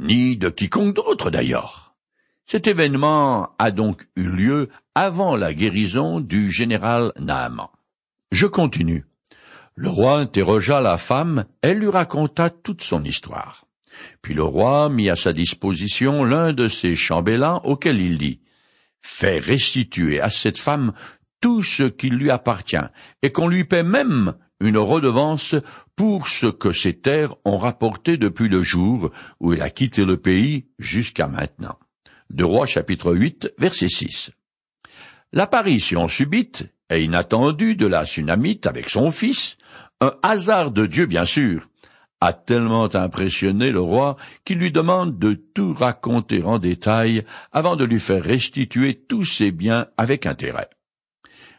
ni 0.00 0.36
de 0.36 0.48
quiconque 0.48 0.96
d'autre 0.96 1.30
d'ailleurs. 1.30 1.94
Cet 2.46 2.66
événement 2.66 3.50
a 3.58 3.70
donc 3.70 4.08
eu 4.16 4.28
lieu 4.28 4.68
avant 4.94 5.36
la 5.36 5.54
guérison 5.54 6.20
du 6.20 6.50
général 6.50 7.12
Naaman. 7.18 7.68
Je 8.32 8.46
continue. 8.46 9.06
Le 9.76 9.88
roi 9.88 10.18
interrogea 10.18 10.80
la 10.80 10.98
femme, 10.98 11.44
elle 11.62 11.78
lui 11.78 11.90
raconta 11.90 12.50
toute 12.50 12.82
son 12.82 13.04
histoire. 13.04 13.66
Puis 14.22 14.34
le 14.34 14.42
roi 14.42 14.88
mit 14.88 15.10
à 15.10 15.16
sa 15.16 15.32
disposition 15.32 16.24
l'un 16.24 16.52
de 16.52 16.68
ses 16.68 16.96
chambellans 16.96 17.60
auquel 17.64 18.00
il 18.00 18.18
dit 18.18 18.40
Fais 19.00 19.38
restituer 19.38 20.20
à 20.20 20.28
cette 20.28 20.58
femme 20.58 20.92
tout 21.40 21.62
ce 21.62 21.84
qui 21.84 22.10
lui 22.10 22.30
appartient, 22.30 22.76
et 23.22 23.32
qu'on 23.32 23.48
lui 23.48 23.64
paie 23.64 23.82
même 23.82 24.34
une 24.60 24.76
redevance 24.76 25.54
pour 26.00 26.28
ce 26.28 26.46
que 26.46 26.72
ses 26.72 26.94
terres 26.94 27.34
ont 27.44 27.58
rapporté 27.58 28.16
depuis 28.16 28.48
le 28.48 28.62
jour 28.62 29.10
où 29.38 29.52
il 29.52 29.60
a 29.60 29.68
quitté 29.68 30.06
le 30.06 30.16
pays 30.16 30.64
jusqu'à 30.78 31.26
maintenant. 31.26 31.78
De 32.30 32.42
Roi 32.42 32.64
chapitre 32.64 33.12
8 33.12 33.52
verset 33.58 33.88
6. 33.88 34.30
L'apparition 35.34 36.08
subite 36.08 36.64
et 36.88 37.04
inattendue 37.04 37.76
de 37.76 37.86
la 37.86 38.06
Sunamite 38.06 38.64
avec 38.64 38.88
son 38.88 39.10
fils, 39.10 39.58
un 40.00 40.14
hasard 40.22 40.70
de 40.70 40.86
Dieu 40.86 41.04
bien 41.04 41.26
sûr, 41.26 41.66
a 42.22 42.32
tellement 42.32 42.94
impressionné 42.94 43.70
le 43.70 43.80
roi 43.80 44.16
qu'il 44.46 44.56
lui 44.56 44.72
demande 44.72 45.18
de 45.18 45.34
tout 45.34 45.74
raconter 45.74 46.42
en 46.42 46.58
détail 46.58 47.26
avant 47.52 47.76
de 47.76 47.84
lui 47.84 48.00
faire 48.00 48.24
restituer 48.24 48.94
tous 49.06 49.26
ses 49.26 49.52
biens 49.52 49.88
avec 49.98 50.24
intérêt. 50.24 50.70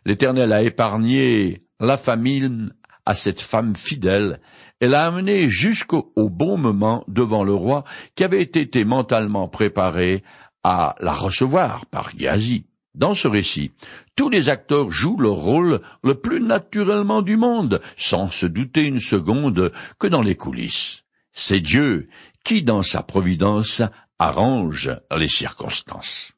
L'Éternel 0.03 0.51
a 0.51 0.63
épargné 0.63 1.61
la 1.79 1.97
famine 1.97 2.73
à 3.05 3.13
cette 3.13 3.41
femme 3.41 3.75
fidèle 3.75 4.39
et 4.79 4.87
l'a 4.87 5.05
amenée 5.07 5.49
jusqu'au 5.49 6.11
bon 6.15 6.57
moment 6.57 7.03
devant 7.07 7.43
le 7.43 7.53
roi 7.53 7.83
qui 8.15 8.23
avait 8.23 8.41
été 8.41 8.85
mentalement 8.85 9.47
préparé 9.47 10.23
à 10.63 10.95
la 10.99 11.13
recevoir 11.13 11.85
par 11.85 12.15
Gazi. 12.15 12.65
Dans 12.93 13.13
ce 13.13 13.27
récit, 13.27 13.71
tous 14.15 14.29
les 14.29 14.49
acteurs 14.49 14.91
jouent 14.91 15.19
leur 15.19 15.35
rôle 15.35 15.81
le 16.03 16.15
plus 16.15 16.41
naturellement 16.41 17.21
du 17.21 17.37
monde, 17.37 17.81
sans 17.95 18.29
se 18.29 18.45
douter 18.45 18.85
une 18.85 18.99
seconde 18.99 19.71
que 19.97 20.07
dans 20.07 20.21
les 20.21 20.35
coulisses. 20.35 21.03
C'est 21.31 21.61
Dieu 21.61 22.09
qui, 22.43 22.63
dans 22.63 22.83
sa 22.83 23.01
providence, 23.01 23.81
arrange 24.19 24.91
les 25.15 25.29
circonstances. 25.29 26.33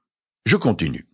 Je 0.45 0.55
continue. 0.55 1.07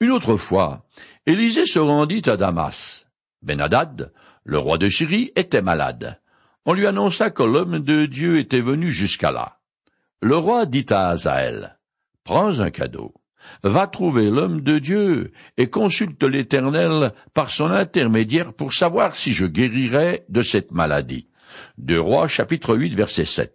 Une 0.00 0.10
autre 0.10 0.36
fois, 0.36 0.84
Élisée 1.24 1.66
se 1.66 1.78
rendit 1.78 2.28
à 2.28 2.36
Damas. 2.36 3.06
Benadad, 3.40 4.12
le 4.44 4.58
roi 4.58 4.78
de 4.78 4.88
Syrie, 4.88 5.32
était 5.36 5.62
malade. 5.62 6.20
On 6.66 6.74
lui 6.74 6.86
annonça 6.86 7.30
que 7.30 7.42
l'homme 7.42 7.80
de 7.80 8.06
Dieu 8.06 8.38
était 8.38 8.60
venu 8.60 8.90
jusqu'à 8.90 9.30
là. 9.30 9.58
Le 10.20 10.36
roi 10.36 10.66
dit 10.66 10.86
à 10.90 11.08
Azaël, 11.08 11.78
Prends 12.24 12.60
un 12.60 12.70
cadeau 12.70 13.14
Va 13.62 13.86
trouver 13.86 14.30
l'homme 14.30 14.62
de 14.62 14.78
Dieu 14.78 15.32
et 15.58 15.68
consulte 15.68 16.22
l'Éternel 16.22 17.12
par 17.34 17.50
son 17.50 17.70
intermédiaire 17.70 18.54
pour 18.54 18.72
savoir 18.72 19.14
si 19.14 19.32
je 19.32 19.44
guérirai 19.44 20.24
de 20.30 20.40
cette 20.40 20.72
maladie. 20.72 21.28
De 21.76 21.98
Rois 21.98 22.28
chapitre 22.28 22.74
8 22.74 22.94
verset 22.94 23.26
7. 23.26 23.54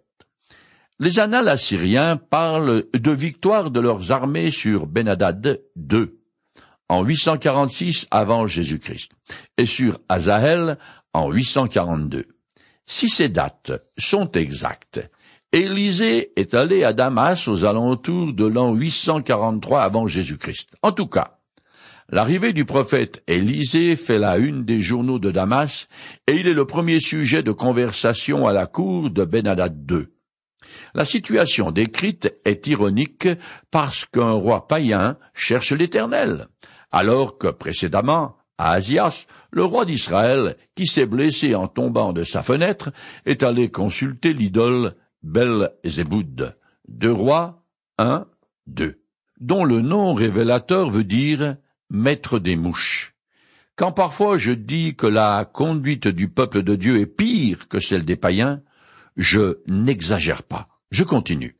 Les 1.00 1.18
annales 1.18 1.48
assyriens 1.48 2.16
parlent 2.16 2.84
de 2.92 3.10
victoire 3.10 3.72
de 3.72 3.80
leurs 3.80 4.12
armées 4.12 4.52
sur 4.52 4.86
Benadad 4.86 5.60
II 5.76 6.19
en 6.90 7.04
846 7.04 8.08
avant 8.10 8.48
Jésus-Christ 8.48 9.12
et 9.56 9.64
sur 9.64 10.00
Azaël 10.08 10.76
en 11.14 11.30
842. 11.30 12.26
Si 12.84 13.08
ces 13.08 13.28
dates 13.28 13.70
sont 13.96 14.32
exactes, 14.32 15.00
Élisée 15.52 16.32
est 16.34 16.52
allé 16.52 16.82
à 16.82 16.92
Damas 16.92 17.46
aux 17.46 17.64
alentours 17.64 18.32
de 18.32 18.44
l'an 18.44 18.74
843 18.74 19.82
avant 19.82 20.08
Jésus-Christ. 20.08 20.70
En 20.82 20.90
tout 20.90 21.06
cas, 21.06 21.38
l'arrivée 22.08 22.52
du 22.52 22.64
prophète 22.64 23.22
Élisée 23.28 23.94
fait 23.94 24.18
la 24.18 24.38
une 24.38 24.64
des 24.64 24.80
journaux 24.80 25.20
de 25.20 25.30
Damas 25.30 25.86
et 26.26 26.34
il 26.34 26.48
est 26.48 26.54
le 26.54 26.66
premier 26.66 26.98
sujet 26.98 27.44
de 27.44 27.52
conversation 27.52 28.48
à 28.48 28.52
la 28.52 28.66
cour 28.66 29.10
de 29.10 29.24
Benadad 29.24 29.88
II. 29.88 30.08
La 30.94 31.04
situation 31.04 31.70
décrite 31.70 32.34
est 32.44 32.66
ironique 32.66 33.28
parce 33.70 34.06
qu'un 34.06 34.32
roi 34.32 34.66
païen 34.66 35.16
cherche 35.34 35.72
l'Éternel, 35.72 36.48
alors 36.90 37.38
que 37.38 37.48
précédemment, 37.48 38.36
à 38.58 38.72
Asias, 38.72 39.26
le 39.50 39.64
roi 39.64 39.84
d'Israël, 39.84 40.56
qui 40.74 40.86
s'est 40.86 41.06
blessé 41.06 41.54
en 41.54 41.66
tombant 41.66 42.12
de 42.12 42.24
sa 42.24 42.42
fenêtre, 42.42 42.90
est 43.24 43.42
allé 43.42 43.70
consulter 43.70 44.32
l'idole 44.34 44.94
Bel 45.22 45.70
Zéboud, 45.84 46.56
deux 46.88 47.12
rois, 47.12 47.64
un, 47.98 48.26
deux, 48.66 49.00
dont 49.40 49.64
le 49.64 49.80
nom 49.80 50.12
révélateur 50.12 50.90
veut 50.90 51.04
dire 51.04 51.56
maître 51.90 52.38
des 52.38 52.56
mouches. 52.56 53.14
Quand 53.76 53.92
parfois 53.92 54.36
je 54.36 54.52
dis 54.52 54.94
que 54.94 55.06
la 55.06 55.46
conduite 55.46 56.08
du 56.08 56.28
peuple 56.28 56.62
de 56.62 56.76
Dieu 56.76 57.00
est 57.00 57.06
pire 57.06 57.68
que 57.68 57.80
celle 57.80 58.04
des 58.04 58.16
païens, 58.16 58.60
je 59.16 59.58
n'exagère 59.66 60.42
pas. 60.42 60.68
Je 60.90 61.04
continue. 61.04 61.56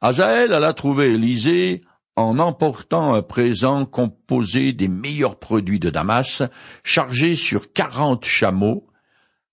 Azaël 0.00 0.52
alla 0.52 0.72
trouver 0.72 1.12
Élisée 1.14 1.82
en 2.16 2.38
emportant 2.38 3.14
un 3.14 3.22
présent 3.22 3.86
composé 3.86 4.72
des 4.72 4.88
meilleurs 4.88 5.38
produits 5.38 5.80
de 5.80 5.90
Damas, 5.90 6.42
chargé 6.84 7.36
sur 7.36 7.72
quarante 7.72 8.24
chameaux, 8.24 8.86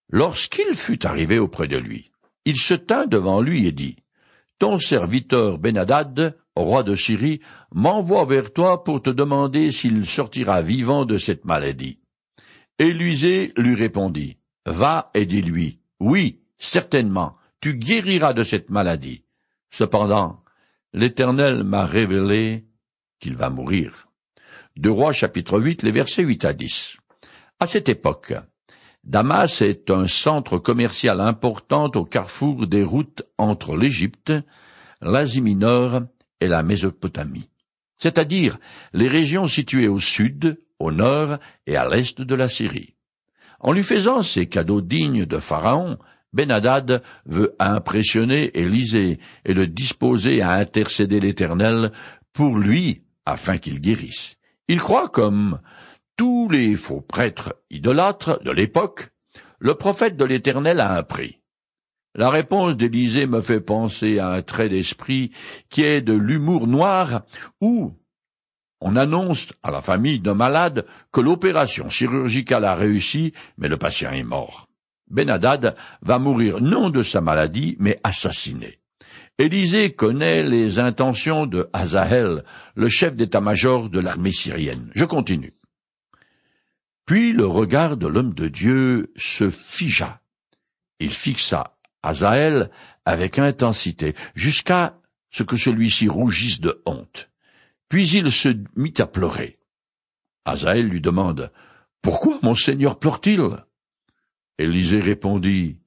lorsqu'il 0.09 0.75
fut 0.75 1.05
arrivé 1.05 1.39
auprès 1.39 1.67
de 1.67 1.77
lui. 1.77 2.11
Il 2.45 2.57
se 2.57 2.73
tint 2.73 3.05
devant 3.05 3.41
lui 3.41 3.67
et 3.67 3.71
dit, 3.71 3.97
Ton 4.57 4.79
serviteur 4.79 5.57
Benadad, 5.57 6.37
roi 6.55 6.83
de 6.83 6.95
Syrie, 6.95 7.39
m'envoie 7.73 8.25
vers 8.25 8.51
toi 8.51 8.83
pour 8.83 9.01
te 9.01 9.09
demander 9.09 9.71
s'il 9.71 10.07
sortira 10.07 10.61
vivant 10.61 11.05
de 11.05 11.17
cette 11.17 11.45
maladie. 11.45 11.99
Élisée 12.77 13.53
lui 13.55 13.75
répondit, 13.75 14.37
Va 14.65 15.11
et 15.13 15.25
dis-lui, 15.25 15.79
Oui, 15.99 16.41
certainement, 16.57 17.35
tu 17.61 17.75
guériras 17.75 18.33
de 18.33 18.43
cette 18.43 18.69
maladie. 18.69 19.23
Cependant, 19.69 20.43
l'Éternel 20.93 21.63
m'a 21.63 21.85
révélé 21.85 22.65
qu'il 23.19 23.35
va 23.35 23.49
mourir. 23.49 24.07
De 24.75 24.89
Roi 24.89 25.13
chapitre 25.13 25.59
8, 25.59 25.83
les 25.83 25.91
versets 25.91 26.23
8 26.23 26.45
à 26.45 26.53
10. 26.53 26.97
À 27.59 27.67
cette 27.67 27.89
époque, 27.89 28.33
Damas 29.03 29.61
est 29.61 29.89
un 29.91 30.07
centre 30.07 30.57
commercial 30.57 31.21
important 31.21 31.91
au 31.95 32.05
carrefour 32.05 32.67
des 32.67 32.83
routes 32.83 33.23
entre 33.37 33.75
l'Égypte, 33.75 34.33
l'Asie 35.01 35.41
mineure 35.41 36.03
et 36.41 36.47
la 36.47 36.63
Mésopotamie, 36.63 37.49
c'est-à-dire 37.97 38.57
les 38.93 39.07
régions 39.07 39.47
situées 39.47 39.87
au 39.87 39.99
sud, 39.99 40.61
au 40.79 40.91
nord 40.91 41.37
et 41.67 41.75
à 41.75 41.87
l'est 41.87 42.21
de 42.21 42.35
la 42.35 42.47
Syrie. 42.47 42.95
En 43.59 43.73
lui 43.73 43.83
faisant 43.83 44.21
ces 44.21 44.47
cadeaux 44.47 44.81
dignes 44.81 45.25
de 45.25 45.37
Pharaon, 45.37 45.97
Benadad 46.33 47.01
veut 47.25 47.55
impressionner 47.59 48.57
Élisée 48.57 49.19
et 49.45 49.53
le 49.53 49.67
disposer 49.67 50.41
à 50.41 50.51
intercéder 50.51 51.19
l'Éternel 51.19 51.91
pour 52.33 52.57
lui 52.57 53.03
afin 53.25 53.57
qu'il 53.57 53.79
guérisse. 53.79 54.35
Il 54.67 54.79
croit 54.79 55.09
comme 55.09 55.59
tous 56.15 56.49
les 56.49 56.75
faux 56.75 57.01
prêtres 57.01 57.55
idolâtres 57.69 58.41
de 58.43 58.51
l'époque, 58.51 59.09
le 59.59 59.75
prophète 59.75 60.17
de 60.17 60.25
l'Éternel 60.25 60.79
a 60.79 60.97
un 60.97 61.03
prix. 61.03 61.39
La 62.15 62.29
réponse 62.29 62.75
d'Élisée 62.75 63.27
me 63.27 63.41
fait 63.41 63.61
penser 63.61 64.19
à 64.19 64.29
un 64.29 64.41
trait 64.41 64.69
d'esprit 64.69 65.31
qui 65.69 65.83
est 65.83 66.01
de 66.01 66.13
l'humour 66.13 66.67
noir 66.67 67.23
où 67.61 67.93
on 68.81 68.95
annonce 68.95 69.47
à 69.63 69.71
la 69.71 69.81
famille 69.81 70.19
d'un 70.19 70.33
malade 70.33 70.85
que 71.11 71.21
l'opération 71.21 71.89
chirurgicale 71.89 72.65
a 72.65 72.75
réussi, 72.75 73.33
mais 73.57 73.67
le 73.67 73.77
patient 73.77 74.11
est 74.11 74.23
mort. 74.23 74.68
Benadad 75.09 75.75
va 76.01 76.19
mourir 76.19 76.61
non 76.61 76.89
de 76.89 77.03
sa 77.03 77.21
maladie, 77.21 77.75
mais 77.79 77.99
assassiné. 78.03 78.79
Élisée 79.37 79.93
connaît 79.93 80.43
les 80.43 80.79
intentions 80.79 81.45
de 81.45 81.69
Hazaël, 81.71 82.43
le 82.75 82.89
chef 82.89 83.15
d'état-major 83.15 83.89
de 83.89 83.99
l'armée 83.99 84.33
syrienne. 84.33 84.91
Je 84.95 85.05
continue. 85.05 85.53
Puis 87.05 87.31
le 87.31 87.45
regard 87.45 87.97
de 87.97 88.07
l'homme 88.07 88.33
de 88.33 88.49
Dieu 88.49 89.13
se 89.15 89.49
figea. 89.49 90.21
Il 90.99 91.11
fixa 91.11 91.77
Azaël 92.03 92.69
avec 93.05 93.39
intensité, 93.39 94.13
jusqu'à 94.35 94.99
ce 95.31 95.43
que 95.43 95.57
celui-ci 95.57 96.07
rougisse 96.07 96.59
de 96.59 96.81
honte. 96.85 97.29
Puis 97.87 98.09
il 98.09 98.31
se 98.31 98.49
mit 98.75 98.93
à 98.99 99.07
pleurer. 99.07 99.57
Azaël 100.45 100.87
lui 100.87 101.01
demande 101.01 101.51
Pourquoi 102.01 102.39
mon 102.43 102.55
Seigneur 102.55 102.99
pleure-t-il? 102.99 103.41
Élisée 104.59 104.99
répondit 104.99 105.77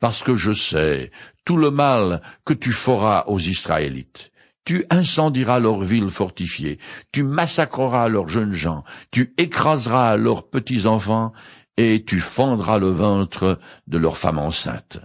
Parce 0.00 0.22
que 0.22 0.34
je 0.34 0.50
sais 0.50 1.12
tout 1.44 1.56
le 1.56 1.70
mal 1.70 2.22
que 2.44 2.54
tu 2.54 2.72
feras 2.72 3.24
aux 3.26 3.38
Israélites. 3.38 4.32
Tu 4.64 4.86
incendieras 4.88 5.60
leurs 5.60 5.82
villes 5.82 6.08
fortifiées, 6.08 6.78
tu 7.12 7.22
massacreras 7.22 8.08
leurs 8.08 8.28
jeunes 8.28 8.54
gens, 8.54 8.82
tu 9.10 9.34
écraseras 9.36 10.16
leurs 10.16 10.48
petits 10.48 10.86
enfants, 10.86 11.34
et 11.76 12.04
tu 12.06 12.18
fendras 12.18 12.78
le 12.78 12.88
ventre 12.88 13.58
de 13.88 13.98
leurs 13.98 14.16
femmes 14.16 14.38
enceintes. 14.38 15.00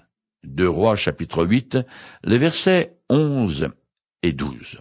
Deux 0.45 0.69
Rois 0.69 0.95
chapitre 0.95 1.45
8, 1.45 1.77
les 2.23 2.37
versets 2.37 2.97
11 3.09 3.69
et 4.23 4.31
12. 4.31 4.79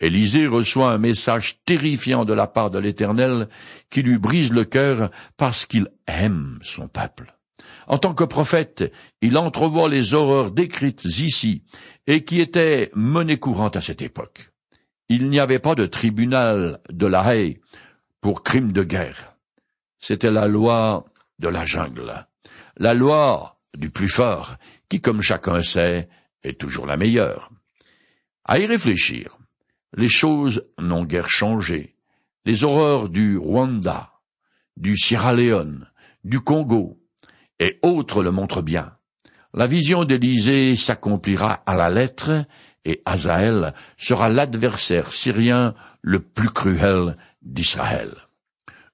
Élisée 0.00 0.46
reçoit 0.46 0.92
un 0.92 0.98
message 0.98 1.60
terrifiant 1.66 2.24
de 2.24 2.32
la 2.32 2.46
part 2.46 2.70
de 2.70 2.78
l'Éternel 2.78 3.48
qui 3.90 4.02
lui 4.02 4.18
brise 4.18 4.50
le 4.50 4.64
cœur 4.64 5.10
parce 5.36 5.66
qu'il 5.66 5.88
aime 6.06 6.58
son 6.62 6.88
peuple. 6.88 7.36
En 7.86 7.98
tant 7.98 8.14
que 8.14 8.24
prophète, 8.24 8.92
il 9.20 9.36
entrevoit 9.36 9.88
les 9.88 10.14
horreurs 10.14 10.52
décrites 10.52 11.04
ici 11.04 11.64
et 12.06 12.24
qui 12.24 12.40
étaient 12.40 12.90
monnaie 12.94 13.38
courante 13.38 13.76
à 13.76 13.80
cette 13.80 14.00
époque. 14.00 14.50
Il 15.08 15.28
n'y 15.28 15.40
avait 15.40 15.58
pas 15.58 15.74
de 15.74 15.86
tribunal 15.86 16.80
de 16.88 17.06
la 17.06 17.36
haie 17.36 17.60
pour 18.20 18.42
crimes 18.42 18.72
de 18.72 18.84
guerre. 18.84 19.34
C'était 19.98 20.30
la 20.30 20.46
loi 20.46 21.04
de 21.38 21.48
la 21.48 21.64
jungle, 21.64 22.26
la 22.76 22.94
loi 22.94 23.58
du 23.76 23.90
plus 23.90 24.08
fort, 24.08 24.56
qui, 24.88 25.00
comme 25.00 25.20
chacun 25.20 25.60
sait, 25.60 26.08
est 26.42 26.58
toujours 26.58 26.86
la 26.86 26.96
meilleure. 26.96 27.50
À 28.44 28.58
y 28.58 28.66
réfléchir, 28.66 29.36
les 29.96 30.08
choses 30.08 30.66
n'ont 30.78 31.04
guère 31.04 31.30
changé. 31.30 31.96
Les 32.44 32.64
horreurs 32.64 33.08
du 33.08 33.36
Rwanda, 33.36 34.12
du 34.76 34.96
Sierra 34.96 35.32
Leone, 35.32 35.88
du 36.24 36.40
Congo 36.40 36.98
et 37.58 37.78
autres 37.82 38.22
le 38.22 38.30
montrent 38.30 38.62
bien. 38.62 38.96
La 39.52 39.66
vision 39.66 40.04
d'Élysée 40.04 40.76
s'accomplira 40.76 41.62
à 41.66 41.74
la 41.74 41.90
lettre 41.90 42.46
et 42.84 43.02
Azaël 43.04 43.74
sera 43.96 44.28
l'adversaire 44.28 45.12
syrien 45.12 45.74
le 46.02 46.20
plus 46.20 46.50
cruel 46.50 47.18
d'Israël. 47.42 48.14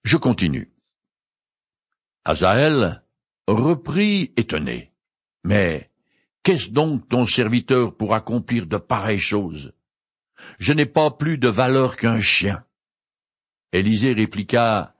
Je 0.03 0.17
continue. 0.17 0.73
Azaël 2.25 3.03
reprit 3.47 4.33
étonné. 4.37 4.93
Mais 5.45 5.91
qu'est-ce 6.43 6.71
donc 6.71 7.09
ton 7.09 7.27
serviteur 7.27 7.97
pour 7.97 8.15
accomplir 8.15 8.67
de 8.67 8.79
pareilles 8.79 9.19
choses? 9.19 9.73
Je 10.59 10.73
n'ai 10.73 10.87
pas 10.87 11.11
plus 11.11 11.39
de 11.39 11.49
valeur 11.49 11.97
qu'un 11.97 12.21
chien. 12.21 12.65
Élisée 13.73 14.13
répliqua, 14.13 14.95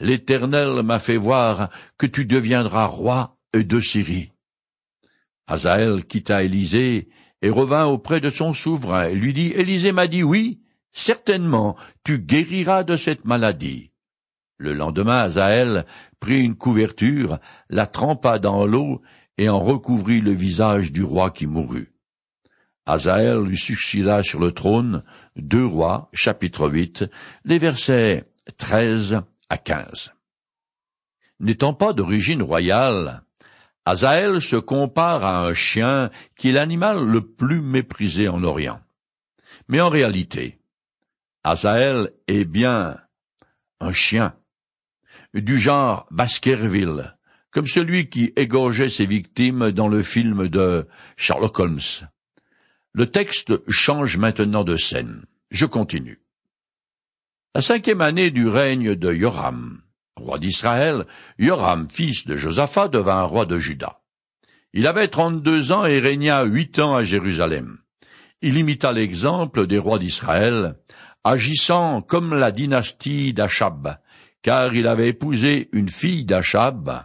L'Éternel 0.00 0.82
m'a 0.84 1.00
fait 1.00 1.16
voir 1.16 1.70
que 1.98 2.06
tu 2.06 2.24
deviendras 2.24 2.86
roi 2.86 3.36
de 3.52 3.80
Syrie. 3.80 4.32
Azaël 5.48 6.04
quitta 6.04 6.44
Élisée 6.44 7.08
et 7.42 7.50
revint 7.50 7.86
auprès 7.86 8.20
de 8.20 8.30
son 8.30 8.52
souverain 8.52 9.08
et 9.08 9.14
lui 9.14 9.32
dit, 9.32 9.52
Élisée 9.56 9.92
m'a 9.92 10.06
dit 10.06 10.22
oui, 10.22 10.60
certainement, 10.92 11.76
tu 12.04 12.18
guériras 12.18 12.84
de 12.84 12.96
cette 12.96 13.24
maladie. 13.24 13.90
Le 14.56 14.72
lendemain, 14.72 15.20
Azaël 15.20 15.86
prit 16.20 16.40
une 16.40 16.56
couverture, 16.56 17.38
la 17.68 17.86
trempa 17.86 18.38
dans 18.38 18.66
l'eau 18.66 19.02
et 19.36 19.48
en 19.48 19.60
recouvrit 19.60 20.20
le 20.20 20.32
visage 20.32 20.92
du 20.92 21.02
roi 21.02 21.30
qui 21.30 21.46
mourut. 21.46 21.92
Azaël 22.88 23.42
lui 23.42 23.58
succéda 23.58 24.22
sur 24.22 24.40
le 24.40 24.50
trône, 24.50 25.02
deux 25.36 25.66
rois, 25.66 26.08
chapitre 26.14 26.70
8, 26.70 27.04
les 27.44 27.58
versets 27.58 28.24
13 28.56 29.20
à 29.50 29.58
15. 29.58 30.14
N'étant 31.38 31.74
pas 31.74 31.92
d'origine 31.92 32.42
royale, 32.42 33.24
Azaël 33.84 34.40
se 34.40 34.56
compare 34.56 35.22
à 35.22 35.46
un 35.46 35.52
chien 35.52 36.10
qui 36.34 36.48
est 36.48 36.52
l'animal 36.52 37.04
le 37.04 37.20
plus 37.20 37.60
méprisé 37.60 38.26
en 38.26 38.42
Orient. 38.42 38.80
Mais 39.68 39.82
en 39.82 39.90
réalité, 39.90 40.58
Azaël 41.44 42.10
est 42.26 42.46
bien 42.46 42.96
un 43.80 43.92
chien, 43.92 44.34
du 45.34 45.60
genre 45.60 46.06
Baskerville, 46.10 47.18
comme 47.50 47.66
celui 47.66 48.08
qui 48.08 48.32
égorgeait 48.34 48.88
ses 48.88 49.04
victimes 49.04 49.72
dans 49.72 49.88
le 49.88 50.00
film 50.00 50.48
de 50.48 50.88
Sherlock 51.18 51.58
Holmes. 51.58 52.08
Le 52.98 53.06
texte 53.06 53.52
change 53.70 54.16
maintenant 54.16 54.64
de 54.64 54.74
scène. 54.74 55.24
Je 55.52 55.66
continue. 55.66 56.20
La 57.54 57.62
cinquième 57.62 58.00
année 58.00 58.32
du 58.32 58.48
règne 58.48 58.96
de 58.96 59.14
Yoram, 59.14 59.82
roi 60.16 60.40
d'Israël, 60.40 61.06
Yoram, 61.38 61.88
fils 61.88 62.26
de 62.26 62.36
Josaphat, 62.36 62.88
devint 62.88 63.22
roi 63.22 63.46
de 63.46 63.56
Juda. 63.56 64.00
Il 64.72 64.88
avait 64.88 65.06
trente-deux 65.06 65.70
ans 65.70 65.86
et 65.86 66.00
régna 66.00 66.42
huit 66.42 66.80
ans 66.80 66.96
à 66.96 67.04
Jérusalem. 67.04 67.78
Il 68.42 68.56
imita 68.56 68.90
l'exemple 68.90 69.68
des 69.68 69.78
rois 69.78 70.00
d'Israël, 70.00 70.74
agissant 71.22 72.02
comme 72.02 72.34
la 72.34 72.50
dynastie 72.50 73.32
d'Achab, 73.32 73.96
car 74.42 74.74
il 74.74 74.88
avait 74.88 75.10
épousé 75.10 75.68
une 75.70 75.88
fille 75.88 76.24
d'Achab. 76.24 77.04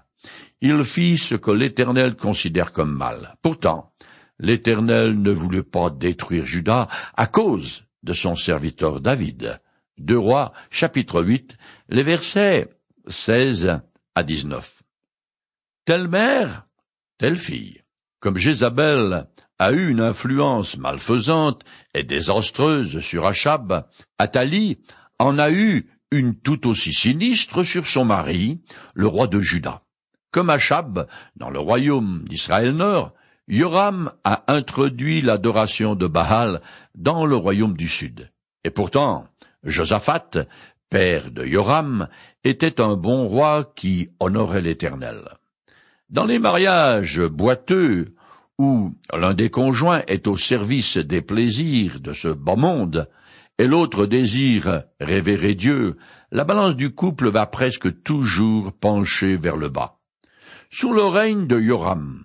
Il 0.60 0.84
fit 0.86 1.20
ce 1.20 1.36
que 1.36 1.52
l'Éternel 1.52 2.15
considère 2.15 2.72
comme 2.72 2.98
mal. 2.98 3.36
Pourtant, 3.44 3.94
l'Éternel 4.39 5.22
ne 5.22 5.32
voulut 5.32 5.63
pas 5.63 5.89
détruire 5.89 6.46
Juda 6.46 6.88
à 7.15 7.28
cause 7.28 7.86
de 8.04 8.13
son 8.13 8.36
serviteur 8.36 9.02
David. 9.02 9.60
Deux 9.98 10.17
rois, 10.17 10.54
chapitre 10.69 11.22
8, 11.22 11.58
les 11.89 12.04
versets 12.04 12.69
16 13.08 13.80
à 14.15 14.24
19. 14.24 14.84
Telle 15.86 16.08
mère, 16.08 16.67
telle 17.17 17.38
fille. 17.38 17.82
Comme 18.19 18.38
Jézabel 18.38 19.28
a 19.60 19.72
eu 19.72 19.89
une 19.89 20.02
influence 20.02 20.78
malfaisante 20.78 21.63
et 21.93 22.04
désastreuse 22.04 23.00
sur 23.00 23.26
Achab, 23.26 23.86
Athalie 24.17 24.80
en 25.19 25.38
a 25.38 25.52
eu 25.52 25.89
une 26.12 26.36
tout 26.36 26.67
aussi 26.67 26.93
sinistre 26.93 27.63
sur 27.63 27.88
son 27.88 28.06
mari, 28.06 28.62
le 28.93 29.08
roi 29.08 29.28
de 29.28 29.41
Juda. 29.41 29.82
Comme 30.32 30.50
Achab, 30.50 31.08
dans 31.36 31.50
le 31.50 31.60
royaume 31.60 32.24
d'Israël 32.24 32.72
Nord, 32.72 33.13
Yoram 33.48 34.12
a 34.24 34.46
introduit 34.48 35.22
l'adoration 35.22 35.96
de 35.96 36.08
Baal 36.08 36.62
dans 36.96 37.26
le 37.26 37.36
royaume 37.36 37.76
du 37.76 37.90
Sud. 37.90 38.32
Et 38.64 38.70
pourtant, 38.70 39.28
Josaphat, 39.64 40.48
père 40.90 41.30
de 41.30 41.46
Yoram, 41.46 42.08
était 42.46 42.80
un 42.80 42.96
bon 42.96 43.26
roi 43.26 43.70
qui 43.76 44.10
honorait 44.22 44.62
l'Éternel. 44.62 45.38
Dans 46.10 46.26
les 46.26 46.40
mariages 46.40 47.22
boiteux, 47.22 48.16
où 48.58 48.94
l'un 49.12 49.34
des 49.34 49.50
conjoints 49.50 50.04
est 50.08 50.28
au 50.28 50.38
service 50.38 50.98
des 50.98 51.22
plaisirs 51.22 52.00
de 52.00 52.14
ce 52.14 52.30
bas 52.30 52.56
monde, 52.56 53.10
et 53.58 53.68
l'autre 53.68 54.06
désire 54.06 54.84
révérer 55.02 55.54
Dieu, 55.56 55.98
la 56.32 56.46
balance 56.46 56.78
du 56.78 56.92
couple 56.92 57.30
va 57.30 57.46
presque 57.46 58.04
toujours 58.04 58.72
pencher 58.72 59.36
vers 59.36 59.58
le 59.58 59.68
bas. 59.70 60.00
Sous 60.72 60.94
le 60.94 61.04
règne 61.04 61.46
de 61.46 61.60
Yoram, 61.60 62.24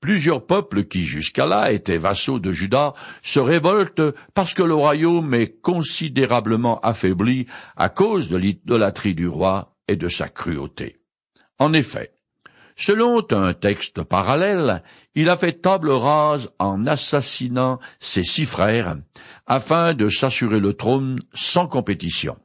Plusieurs 0.00 0.46
peuples 0.46 0.84
qui 0.84 1.04
jusqu'à 1.04 1.44
là 1.44 1.72
étaient 1.72 1.98
vassaux 1.98 2.38
de 2.38 2.52
Juda 2.52 2.94
se 3.22 3.40
révoltent 3.40 4.14
parce 4.32 4.54
que 4.54 4.62
le 4.62 4.74
royaume 4.74 5.34
est 5.34 5.60
considérablement 5.60 6.78
affaibli 6.80 7.46
à 7.76 7.88
cause 7.88 8.28
de 8.28 8.36
l'idolâtrie 8.36 9.16
du 9.16 9.26
roi 9.26 9.74
et 9.88 9.96
de 9.96 10.08
sa 10.08 10.28
cruauté. 10.28 10.98
En 11.58 11.72
effet, 11.72 12.12
selon 12.76 13.26
un 13.32 13.54
texte 13.54 14.04
parallèle, 14.04 14.84
il 15.16 15.28
a 15.28 15.36
fait 15.36 15.60
table 15.60 15.90
rase 15.90 16.48
en 16.60 16.86
assassinant 16.86 17.80
ses 17.98 18.22
six 18.22 18.46
frères 18.46 18.96
afin 19.46 19.94
de 19.94 20.08
s'assurer 20.08 20.60
le 20.60 20.74
trône 20.74 21.18
sans 21.34 21.66
compétition. 21.66 22.36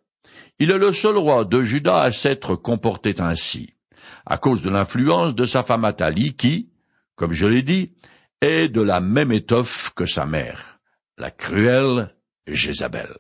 Il 0.58 0.72
est 0.72 0.80
le 0.80 0.92
seul 0.92 1.18
roi 1.18 1.46
de 1.46 1.62
Juda 1.62 2.02
à 2.02 2.10
s'être 2.10 2.56
comporté 2.56 3.13
ainsi, 3.20 3.76
à 4.26 4.39
cause 4.39 4.63
de 4.63 4.72
l'influence 4.72 5.36
de 5.36 5.46
sa 5.46 5.63
femme 5.63 5.86
Athalie 5.86 6.36
qui, 6.36 6.70
comme 7.15 7.34
je 7.34 7.45
l'ai 7.45 7.62
dit, 7.62 7.93
est 8.41 8.69
de 8.69 8.82
la 8.82 8.99
même 8.99 9.32
étoffe 9.32 9.91
que 9.95 10.06
sa 10.06 10.26
mère, 10.26 10.80
la 11.17 11.32
cruelle 11.32 12.15
Jézabel. 12.47 13.17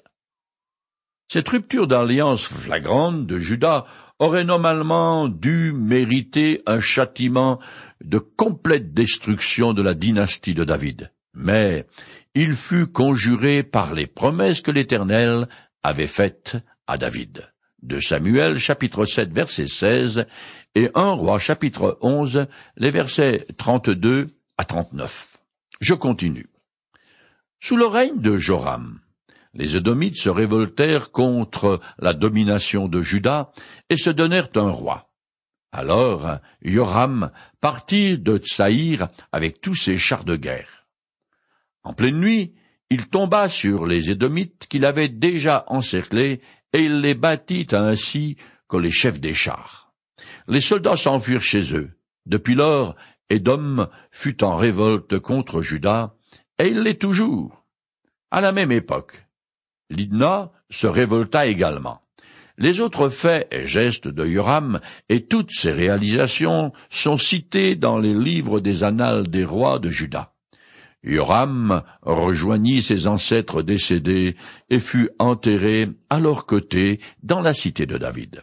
Cette 1.31 1.49
rupture 1.49 1.87
d'alliance 1.87 2.45
flagrante 2.45 3.25
de 3.25 3.39
Judas 3.39 3.85
aurait 4.19 4.43
normalement 4.43 5.27
dû 5.27 5.73
mériter 5.73 6.61
un 6.65 6.79
châtiment 6.79 7.59
de 8.03 8.19
complète 8.19 8.93
destruction 8.93 9.73
de 9.73 9.81
la 9.81 9.93
dynastie 9.93 10.53
de 10.53 10.63
David. 10.63 11.11
Mais 11.33 11.87
il 12.35 12.53
fut 12.53 12.87
conjuré 12.87 13.63
par 13.63 13.93
les 13.93 14.07
promesses 14.07 14.61
que 14.61 14.71
l'Éternel 14.71 15.47
avait 15.81 16.07
faites 16.07 16.57
à 16.87 16.97
David. 16.97 17.52
De 17.83 17.99
Samuel 17.99 18.59
chapitre 18.59 19.03
7 19.03 19.33
verset 19.33 19.67
16 19.67 20.25
et 20.73 20.89
1 20.95 21.09
roi 21.09 21.37
chapitre 21.37 21.97
11 21.99 22.47
les 22.77 22.91
versets 22.91 23.45
32 23.57 24.29
à 24.57 24.63
39. 24.63 25.37
Je 25.81 25.93
continue. 25.93 26.49
Sous 27.59 27.75
le 27.75 27.85
règne 27.85 28.21
de 28.21 28.37
Joram, 28.37 29.01
les 29.53 29.75
Édomites 29.75 30.15
se 30.15 30.29
révoltèrent 30.29 31.11
contre 31.11 31.81
la 31.99 32.13
domination 32.13 32.87
de 32.87 33.01
Juda 33.01 33.51
et 33.89 33.97
se 33.97 34.09
donnèrent 34.09 34.55
un 34.55 34.71
roi. 34.71 35.09
Alors 35.73 36.37
Joram 36.61 37.31
partit 37.59 38.17
de 38.17 38.37
Tsaïr 38.37 39.09
avec 39.33 39.59
tous 39.59 39.75
ses 39.75 39.97
chars 39.97 40.23
de 40.23 40.37
guerre. 40.37 40.87
En 41.83 41.93
pleine 41.93 42.21
nuit, 42.21 42.55
il 42.89 43.09
tomba 43.09 43.49
sur 43.49 43.87
les 43.87 44.09
Édomites 44.09 44.67
qu'il 44.69 44.85
avait 44.85 45.09
déjà 45.09 45.65
encerclés 45.67 46.39
et 46.73 46.83
il 46.83 47.01
les 47.01 47.13
battit 47.13 47.67
ainsi 47.71 48.37
que 48.67 48.77
les 48.77 48.91
chefs 48.91 49.19
des 49.19 49.33
chars. 49.33 49.93
Les 50.47 50.61
soldats 50.61 50.97
s'enfuirent 50.97 51.41
chez 51.41 51.75
eux. 51.75 51.91
Depuis 52.25 52.55
lors, 52.55 52.95
Édom 53.29 53.87
fut 54.11 54.43
en 54.43 54.57
révolte 54.57 55.19
contre 55.19 55.61
Juda, 55.61 56.15
et 56.59 56.67
il 56.67 56.81
l'est 56.81 56.99
toujours. 56.99 57.65
À 58.31 58.41
la 58.41 58.51
même 58.51 58.71
époque, 58.71 59.25
Lidna 59.89 60.51
se 60.69 60.87
révolta 60.87 61.45
également. 61.45 62.01
Les 62.57 62.81
autres 62.81 63.09
faits 63.09 63.47
et 63.51 63.65
gestes 63.65 64.07
de 64.07 64.25
Yoram 64.27 64.79
et 65.09 65.25
toutes 65.25 65.51
ses 65.51 65.71
réalisations 65.71 66.71
sont 66.89 67.17
cités 67.17 67.75
dans 67.75 67.97
les 67.97 68.13
livres 68.13 68.59
des 68.59 68.83
annales 68.83 69.27
des 69.27 69.43
rois 69.45 69.79
de 69.79 69.89
Juda. 69.89 70.32
Yoram 71.03 71.83
rejoignit 72.01 72.81
ses 72.81 73.07
ancêtres 73.07 73.61
décédés 73.61 74.35
et 74.69 74.79
fut 74.79 75.09
enterré 75.19 75.89
à 76.09 76.19
leur 76.19 76.45
côté 76.45 76.99
dans 77.21 77.41
la 77.41 77.53
cité 77.53 77.85
de 77.85 77.97
David. 77.97 78.41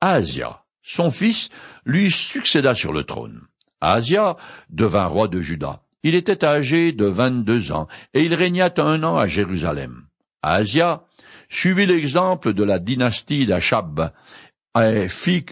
Asia, 0.00 0.64
son 0.82 1.10
fils, 1.10 1.48
lui 1.84 2.10
succéda 2.10 2.74
sur 2.74 2.92
le 2.92 3.04
trône. 3.04 3.42
Asia 3.80 4.36
devint 4.70 5.06
roi 5.06 5.28
de 5.28 5.40
Juda. 5.40 5.82
Il 6.02 6.14
était 6.14 6.44
âgé 6.44 6.92
de 6.92 7.06
vingt-deux 7.06 7.72
ans 7.72 7.88
et 8.14 8.24
il 8.24 8.34
régna 8.34 8.72
un 8.76 9.02
an 9.02 9.16
à 9.16 9.26
Jérusalem. 9.26 10.06
Asia 10.42 11.04
suivit 11.48 11.86
l'exemple 11.86 12.52
de 12.52 12.62
la 12.62 12.78
dynastie 12.78 13.46
d'Achab 13.46 14.12
et 14.78 15.08
fit 15.08 15.46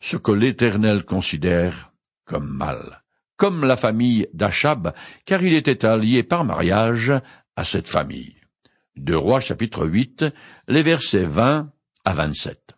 ce 0.00 0.16
que 0.16 0.32
l'Éternel 0.32 1.04
considère 1.04 1.92
comme 2.24 2.48
mal, 2.48 2.99
comme 3.40 3.64
la 3.64 3.76
famille 3.76 4.28
d'Achab, 4.34 4.92
car 5.24 5.42
il 5.42 5.54
était 5.54 5.86
allié 5.86 6.22
par 6.22 6.44
mariage 6.44 7.10
à 7.56 7.64
cette 7.64 7.88
famille. 7.88 8.36
De 8.96 9.14
Rois 9.14 9.40
chapitre 9.40 9.86
8, 9.86 10.26
les 10.68 10.82
versets 10.82 11.24
20 11.24 11.72
à 12.04 12.12
27. 12.12 12.74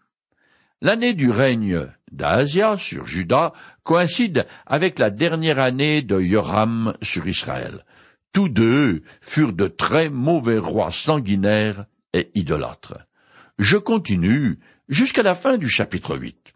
L'année 0.81 1.15
du 1.15 1.31
règne 1.31 1.89
d'Asia 2.13 2.77
sur 2.77 3.09
Juda 3.09 3.53
coïncide 3.83 4.47
avec 4.65 5.01
la 5.01 5.11
dernière 5.11 5.59
année 5.59 6.01
de 6.01 6.21
Yoram 6.21 6.95
sur 7.03 7.27
Israël. 7.27 7.85
Tous 8.33 8.49
deux 8.49 9.03
furent 9.21 9.55
de 9.55 9.67
très 9.67 10.11
mauvais 10.11 10.59
rois 10.59 10.93
sanguinaires 10.93 11.87
et 12.13 12.31
idolâtre. 12.37 12.99
Je 13.59 13.79
continue 13.79 14.61
jusqu'à 14.89 15.25
la 15.25 15.35
fin 15.35 15.59
du 15.59 15.69
chapitre 15.69 16.17
8. 16.17 16.55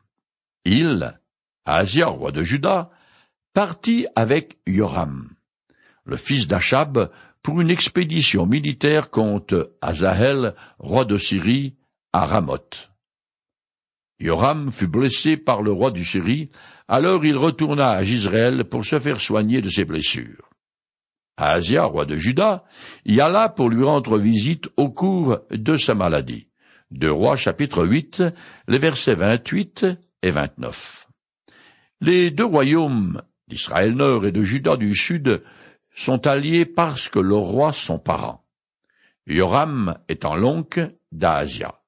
Il, 0.64 1.18
Asia, 1.64 2.06
roi 2.06 2.30
de 2.30 2.44
Juda, 2.44 2.92
partit 3.56 4.06
avec 4.14 4.58
Yoram, 4.66 5.30
le 6.04 6.18
fils 6.18 6.46
d'Achab, 6.46 7.10
pour 7.42 7.58
une 7.62 7.70
expédition 7.70 8.44
militaire 8.44 9.08
contre 9.08 9.72
Azahel, 9.80 10.54
roi 10.78 11.06
de 11.06 11.16
Syrie, 11.16 11.74
à 12.12 12.26
Ramoth. 12.26 12.92
Yoram 14.20 14.70
fut 14.72 14.88
blessé 14.88 15.38
par 15.38 15.62
le 15.62 15.72
roi 15.72 15.90
du 15.90 16.04
Syrie, 16.04 16.50
alors 16.86 17.24
il 17.24 17.38
retourna 17.38 17.92
à 17.92 18.04
Gisraël 18.04 18.64
pour 18.64 18.84
se 18.84 18.98
faire 18.98 19.22
soigner 19.22 19.62
de 19.62 19.70
ses 19.70 19.86
blessures. 19.86 20.50
Asia, 21.38 21.84
roi 21.84 22.04
de 22.04 22.16
Juda, 22.16 22.62
y 23.06 23.22
alla 23.22 23.48
pour 23.48 23.70
lui 23.70 23.84
rendre 23.84 24.18
visite 24.18 24.68
au 24.76 24.90
cours 24.90 25.38
de 25.50 25.76
sa 25.76 25.94
maladie. 25.94 26.48
De 26.90 27.08
Rois 27.08 27.36
chapitre 27.36 27.86
8, 27.86 28.22
les 28.68 28.78
versets 28.78 29.14
28 29.14 29.86
et 30.22 30.30
29. 30.30 31.08
Les 32.02 32.30
deux 32.30 32.44
royaumes 32.44 33.22
d'Israël 33.48 33.94
Nord 33.94 34.26
et 34.26 34.32
de 34.32 34.42
Juda 34.42 34.76
du 34.76 34.94
Sud 34.94 35.42
sont 35.94 36.26
alliés 36.26 36.66
parce 36.66 37.08
que 37.08 37.18
leurs 37.18 37.40
rois 37.40 37.72
sont 37.72 37.98
parents. 37.98 38.44
Yoram 39.26 39.98
étant 40.08 40.36
l'oncle 40.36 40.94
d'Asia. 41.12 41.80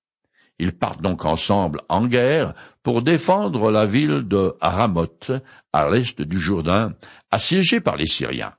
Ils 0.58 0.72
partent 0.72 1.02
donc 1.02 1.24
ensemble 1.24 1.82
en 1.88 2.06
guerre 2.06 2.54
pour 2.82 3.02
défendre 3.02 3.70
la 3.70 3.86
ville 3.86 4.22
de 4.26 4.56
Haramoth, 4.60 5.30
à 5.72 5.88
l'est 5.88 6.20
du 6.20 6.40
Jourdain, 6.40 6.94
assiégée 7.30 7.80
par 7.80 7.96
les 7.96 8.06
Syriens. 8.06 8.54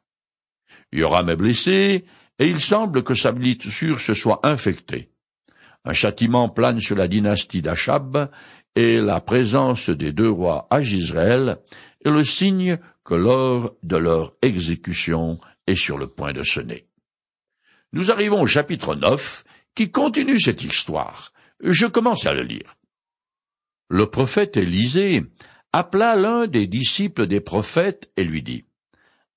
Yoram 0.94 1.30
est 1.30 1.36
blessé, 1.36 2.06
et 2.40 2.48
il 2.48 2.62
semble 2.62 3.04
que 3.04 3.16
sa 3.16 3.34
blessure 3.34 4.00
se 4.00 4.14
soit 4.14 4.40
infectée. 4.44 5.10
Un 5.84 5.94
châtiment 5.94 6.48
plane 6.48 6.80
sur 6.80 6.96
la 6.96 7.08
dynastie 7.08 7.62
d'Achab, 7.62 8.30
et 8.76 9.02
la 9.02 9.20
présence 9.20 9.90
des 9.90 10.14
deux 10.14 10.30
rois 10.30 10.68
à 10.70 10.82
Gisraël 10.82 11.58
est 12.06 12.10
le 12.10 12.24
signe 12.24 12.80
que 13.04 13.16
l'heure 13.16 13.74
de 13.84 13.98
leur 13.98 14.34
exécution 14.42 15.40
est 15.68 15.76
sur 15.76 15.98
le 15.98 16.08
point 16.08 16.34
de 16.34 16.42
sonner. 16.42 16.88
Nous 17.92 18.12
arrivons 18.12 18.42
au 18.42 18.48
chapitre 18.48 18.96
9, 18.96 19.44
qui 19.76 19.92
continue 19.92 20.40
cette 20.40 20.64
histoire. 20.64 21.34
Je 21.62 21.86
commence 21.86 22.26
à 22.26 22.34
le 22.34 22.44
lire. 22.44 22.76
Le 23.90 24.08
prophète 24.08 24.58
Élisée 24.58 25.24
appela 25.74 26.16
l'un 26.16 26.48
des 26.48 26.68
disciples 26.68 27.28
des 27.28 27.42
prophètes 27.42 28.12
et 28.18 28.24
lui 28.24 28.44
dit, 28.44 28.66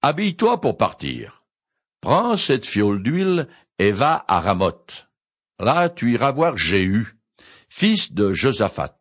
Habille-toi 0.03 0.61
pour 0.61 0.77
partir. 0.77 1.45
Prends 2.01 2.37
cette 2.37 2.67
fiole 2.67 3.03
d'huile 3.03 3.49
et 3.79 3.93
va 3.93 4.25
à 4.29 4.41
Ramoth. 4.41 5.09
Là 5.59 5.89
tu 5.89 6.13
iras 6.13 6.33
voir 6.33 6.57
Jéhu, 6.57 7.17
fils 7.69 8.13
de 8.13 8.33
Josaphat. 8.33 8.99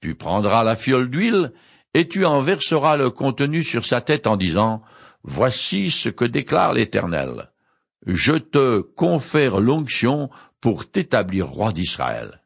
Tu 0.00 0.14
prendras 0.14 0.62
la 0.62 0.76
fiole 0.76 1.10
d'huile 1.10 1.52
et 1.94 2.08
tu 2.08 2.24
en 2.24 2.40
verseras 2.40 2.96
le 2.96 3.10
contenu 3.10 3.62
sur 3.62 3.84
sa 3.84 4.00
tête 4.00 4.26
en 4.26 4.36
disant 4.36 4.82
Voici 5.22 5.90
ce 5.90 6.08
que 6.08 6.24
déclare 6.24 6.72
l'Éternel. 6.72 7.50
Je 8.06 8.34
te 8.34 8.80
confère 8.80 9.60
l'onction 9.60 10.30
pour 10.60 10.90
t'établir 10.90 11.46
roi 11.48 11.72
d'Israël. 11.72 12.42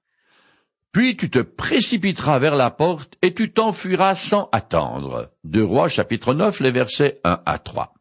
Puis 0.92 1.16
tu 1.16 1.30
te 1.30 1.38
précipiteras 1.38 2.38
vers 2.38 2.56
la 2.56 2.70
porte 2.70 3.14
et 3.22 3.32
tu 3.32 3.52
t'enfuiras 3.52 4.14
sans 4.14 4.48
attendre. 4.52 5.32
Deux 5.42 5.64
Rois 5.64 5.88
chapitre 5.88 6.34
9 6.34 6.60
les 6.60 6.70
versets 6.70 7.20
1 7.24 7.40
à 7.46 7.58
3. 7.58 7.94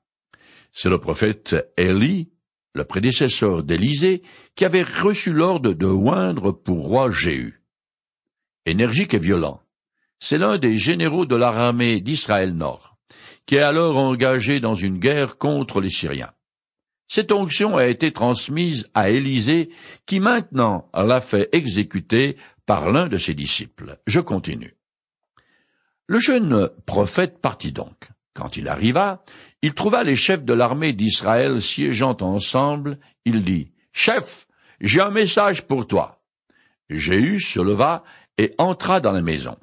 C'est 0.74 0.90
le 0.90 1.00
prophète 1.00 1.56
Élie, 1.78 2.32
le 2.74 2.84
prédécesseur 2.84 3.64
d'Élysée, 3.64 4.24
qui 4.56 4.66
avait 4.66 4.84
reçu 4.84 5.32
l'ordre 5.32 5.74
de 5.74 5.86
oindre 5.86 6.52
pour 6.52 6.88
roi 6.88 7.12
Jéhu. 7.12 7.64
Énergique 8.66 9.14
et 9.14 9.20
violent, 9.20 9.62
c'est 10.22 10.38
l'un 10.38 10.60
des 10.60 10.78
généraux 10.78 11.26
de 11.26 11.36
l'armée 11.36 12.00
d'Israël 12.00 12.54
Nord, 12.54 12.96
qui 13.46 13.56
est 13.56 13.62
alors 13.62 13.98
engagé 13.98 14.60
dans 14.60 14.76
une 14.76 15.00
guerre 15.00 15.38
contre 15.38 15.82
les 15.82 15.90
Syriens. 15.90 16.32
Cette 17.08 17.32
onction 17.32 17.76
a 17.76 17.88
été 17.88 18.14
transmise 18.14 18.90
à 18.94 19.10
Élisée, 19.10 19.72
qui 20.06 20.22
maintenant 20.22 20.90
l'a 20.94 21.20
fait 21.20 21.50
exécuter 21.52 22.38
par 22.66 22.92
l'un 22.92 23.08
de 23.08 23.18
ses 23.18 23.34
disciples. 23.34 23.98
Je 24.08 24.20
continue. 24.20 24.78
Le 26.08 26.20
jeune 26.20 26.70
prophète 26.86 27.42
partit 27.42 27.74
donc. 27.74 28.10
Quand 28.34 28.56
il 28.56 28.70
arriva, 28.70 29.26
il 29.62 29.74
trouva 29.74 30.04
les 30.04 30.16
chefs 30.16 30.46
de 30.46 30.54
l'armée 30.54 30.94
d'Israël 30.94 31.62
siégeant 31.62 32.16
ensemble. 32.22 33.00
Il 33.26 33.44
dit, 33.44 33.72
Chef, 33.92 34.48
j'ai 34.80 35.02
un 35.02 35.12
message 35.12 35.64
pour 35.64 35.88
toi. 35.88 36.24
Jéhu 36.90 37.42
se 37.42 37.60
leva 37.60 38.04
et 38.38 38.54
entra 38.58 39.02
dans 39.02 39.12
la 39.12 39.22
maison. 39.22 39.58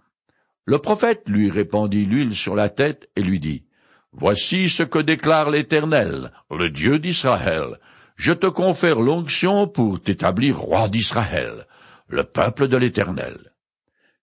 Le 0.68 0.78
prophète 0.78 1.22
lui 1.24 1.50
répandit 1.50 2.04
l'huile 2.04 2.36
sur 2.36 2.54
la 2.54 2.68
tête 2.68 3.08
et 3.16 3.22
lui 3.22 3.40
dit, 3.40 3.64
Voici 4.12 4.68
ce 4.68 4.82
que 4.82 4.98
déclare 4.98 5.48
l'Éternel, 5.48 6.30
le 6.50 6.68
Dieu 6.68 6.98
d'Israël. 6.98 7.78
Je 8.16 8.34
te 8.34 8.48
confère 8.48 9.00
l'onction 9.00 9.66
pour 9.66 9.98
t'établir 9.98 10.58
roi 10.58 10.90
d'Israël, 10.90 11.66
le 12.06 12.22
peuple 12.22 12.68
de 12.68 12.76
l'Éternel. 12.76 13.54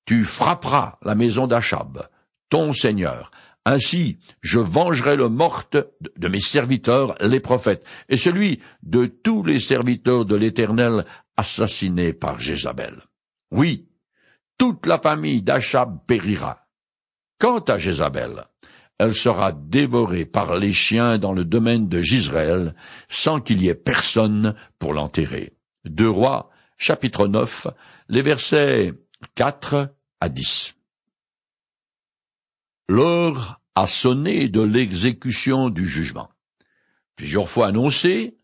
Tu 0.05 0.23
frapperas 0.23 0.99
la 1.01 1.15
maison 1.15 1.47
d'Achab, 1.47 2.07
ton 2.51 2.73
Seigneur, 2.73 3.31
ainsi, 3.65 4.19
je 4.41 4.59
vengerai 4.59 5.15
le 5.15 5.29
mort 5.29 5.63
de 5.73 6.27
mes 6.27 6.41
serviteurs, 6.41 7.15
les 7.21 7.39
prophètes, 7.39 7.83
et 8.07 8.17
celui 8.17 8.59
de 8.83 9.07
tous 9.07 9.43
les 9.43 9.57
serviteurs 9.57 10.25
de 10.25 10.35
l'Éternel 10.35 11.05
assassinés 11.37 12.13
par 12.13 12.39
Jézabel. 12.39 13.01
Oui, 13.49 13.87
toute 14.57 14.85
la 14.85 14.99
famille 14.99 15.41
d'Achab 15.41 16.05
périra. 16.07 16.67
Quant 17.39 17.59
à 17.59 17.77
Jézabel, 17.77 18.45
elle 18.97 19.13
sera 19.13 19.51
dévorée 19.51 20.25
par 20.25 20.55
les 20.55 20.71
chiens 20.71 21.17
dans 21.17 21.33
le 21.33 21.43
domaine 21.43 21.89
de 21.89 22.01
Gisraël, 22.01 22.75
sans 23.09 23.41
qu'il 23.41 23.61
y 23.61 23.67
ait 23.67 23.75
personne 23.75 24.55
pour 24.79 24.93
l'enterrer. 24.93 25.53
Deux 25.83 26.09
Rois, 26.09 26.49
chapitre 26.77 27.27
9, 27.27 27.67
les 28.09 28.21
versets 28.21 28.93
4 29.35 29.93
à 30.21 30.29
10. 30.29 30.75
L'heure 32.87 33.59
a 33.75 33.87
sonné 33.87 34.47
de 34.47 34.61
l'exécution 34.61 35.69
du 35.69 35.87
jugement. 35.87 36.29
Plusieurs 37.15 37.49
fois 37.49 37.67
annoncé, 37.67 38.37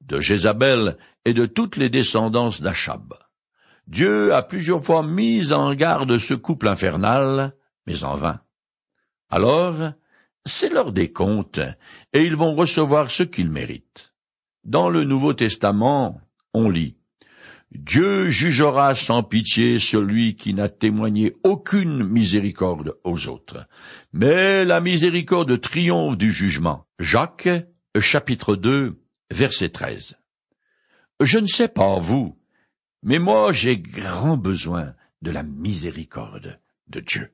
de 0.00 0.20
Jézabel 0.20 0.98
et 1.24 1.32
de 1.32 1.46
toutes 1.46 1.76
les 1.76 1.90
descendances 1.90 2.60
d'Achab. 2.60 3.14
Dieu 3.86 4.32
a 4.34 4.42
plusieurs 4.42 4.84
fois 4.84 5.02
mis 5.02 5.52
en 5.52 5.74
garde 5.74 6.18
ce 6.18 6.34
couple 6.34 6.68
infernal, 6.68 7.54
mais 7.86 8.04
en 8.04 8.16
vain. 8.16 8.40
Alors, 9.28 9.92
c'est 10.44 10.68
l'heure 10.68 10.92
des 10.92 11.12
comptes, 11.12 11.60
et 12.12 12.22
ils 12.22 12.36
vont 12.36 12.54
recevoir 12.54 13.10
ce 13.10 13.22
qu'ils 13.22 13.50
méritent. 13.50 14.14
Dans 14.64 14.88
le 14.88 15.04
Nouveau 15.04 15.32
Testament, 15.32 16.20
on 16.54 16.68
lit 16.68 16.96
Dieu 17.74 18.28
jugera 18.28 18.94
sans 18.94 19.22
pitié 19.22 19.78
celui 19.78 20.36
qui 20.36 20.52
n'a 20.52 20.68
témoigné 20.68 21.32
aucune 21.42 22.04
miséricorde 22.04 22.98
aux 23.02 23.28
autres. 23.28 23.66
Mais 24.12 24.66
la 24.66 24.80
miséricorde 24.80 25.58
triomphe 25.58 26.18
du 26.18 26.30
jugement. 26.30 26.86
Jacques, 26.98 27.48
chapitre 27.98 28.56
2, 28.56 29.00
verset 29.30 29.70
13. 29.70 30.16
Je 31.22 31.38
ne 31.38 31.46
sais 31.46 31.68
pas 31.68 31.98
vous, 31.98 32.36
mais 33.02 33.18
moi 33.18 33.52
j'ai 33.52 33.78
grand 33.78 34.36
besoin 34.36 34.94
de 35.22 35.30
la 35.30 35.42
miséricorde 35.42 36.60
de 36.88 37.00
Dieu. 37.00 37.32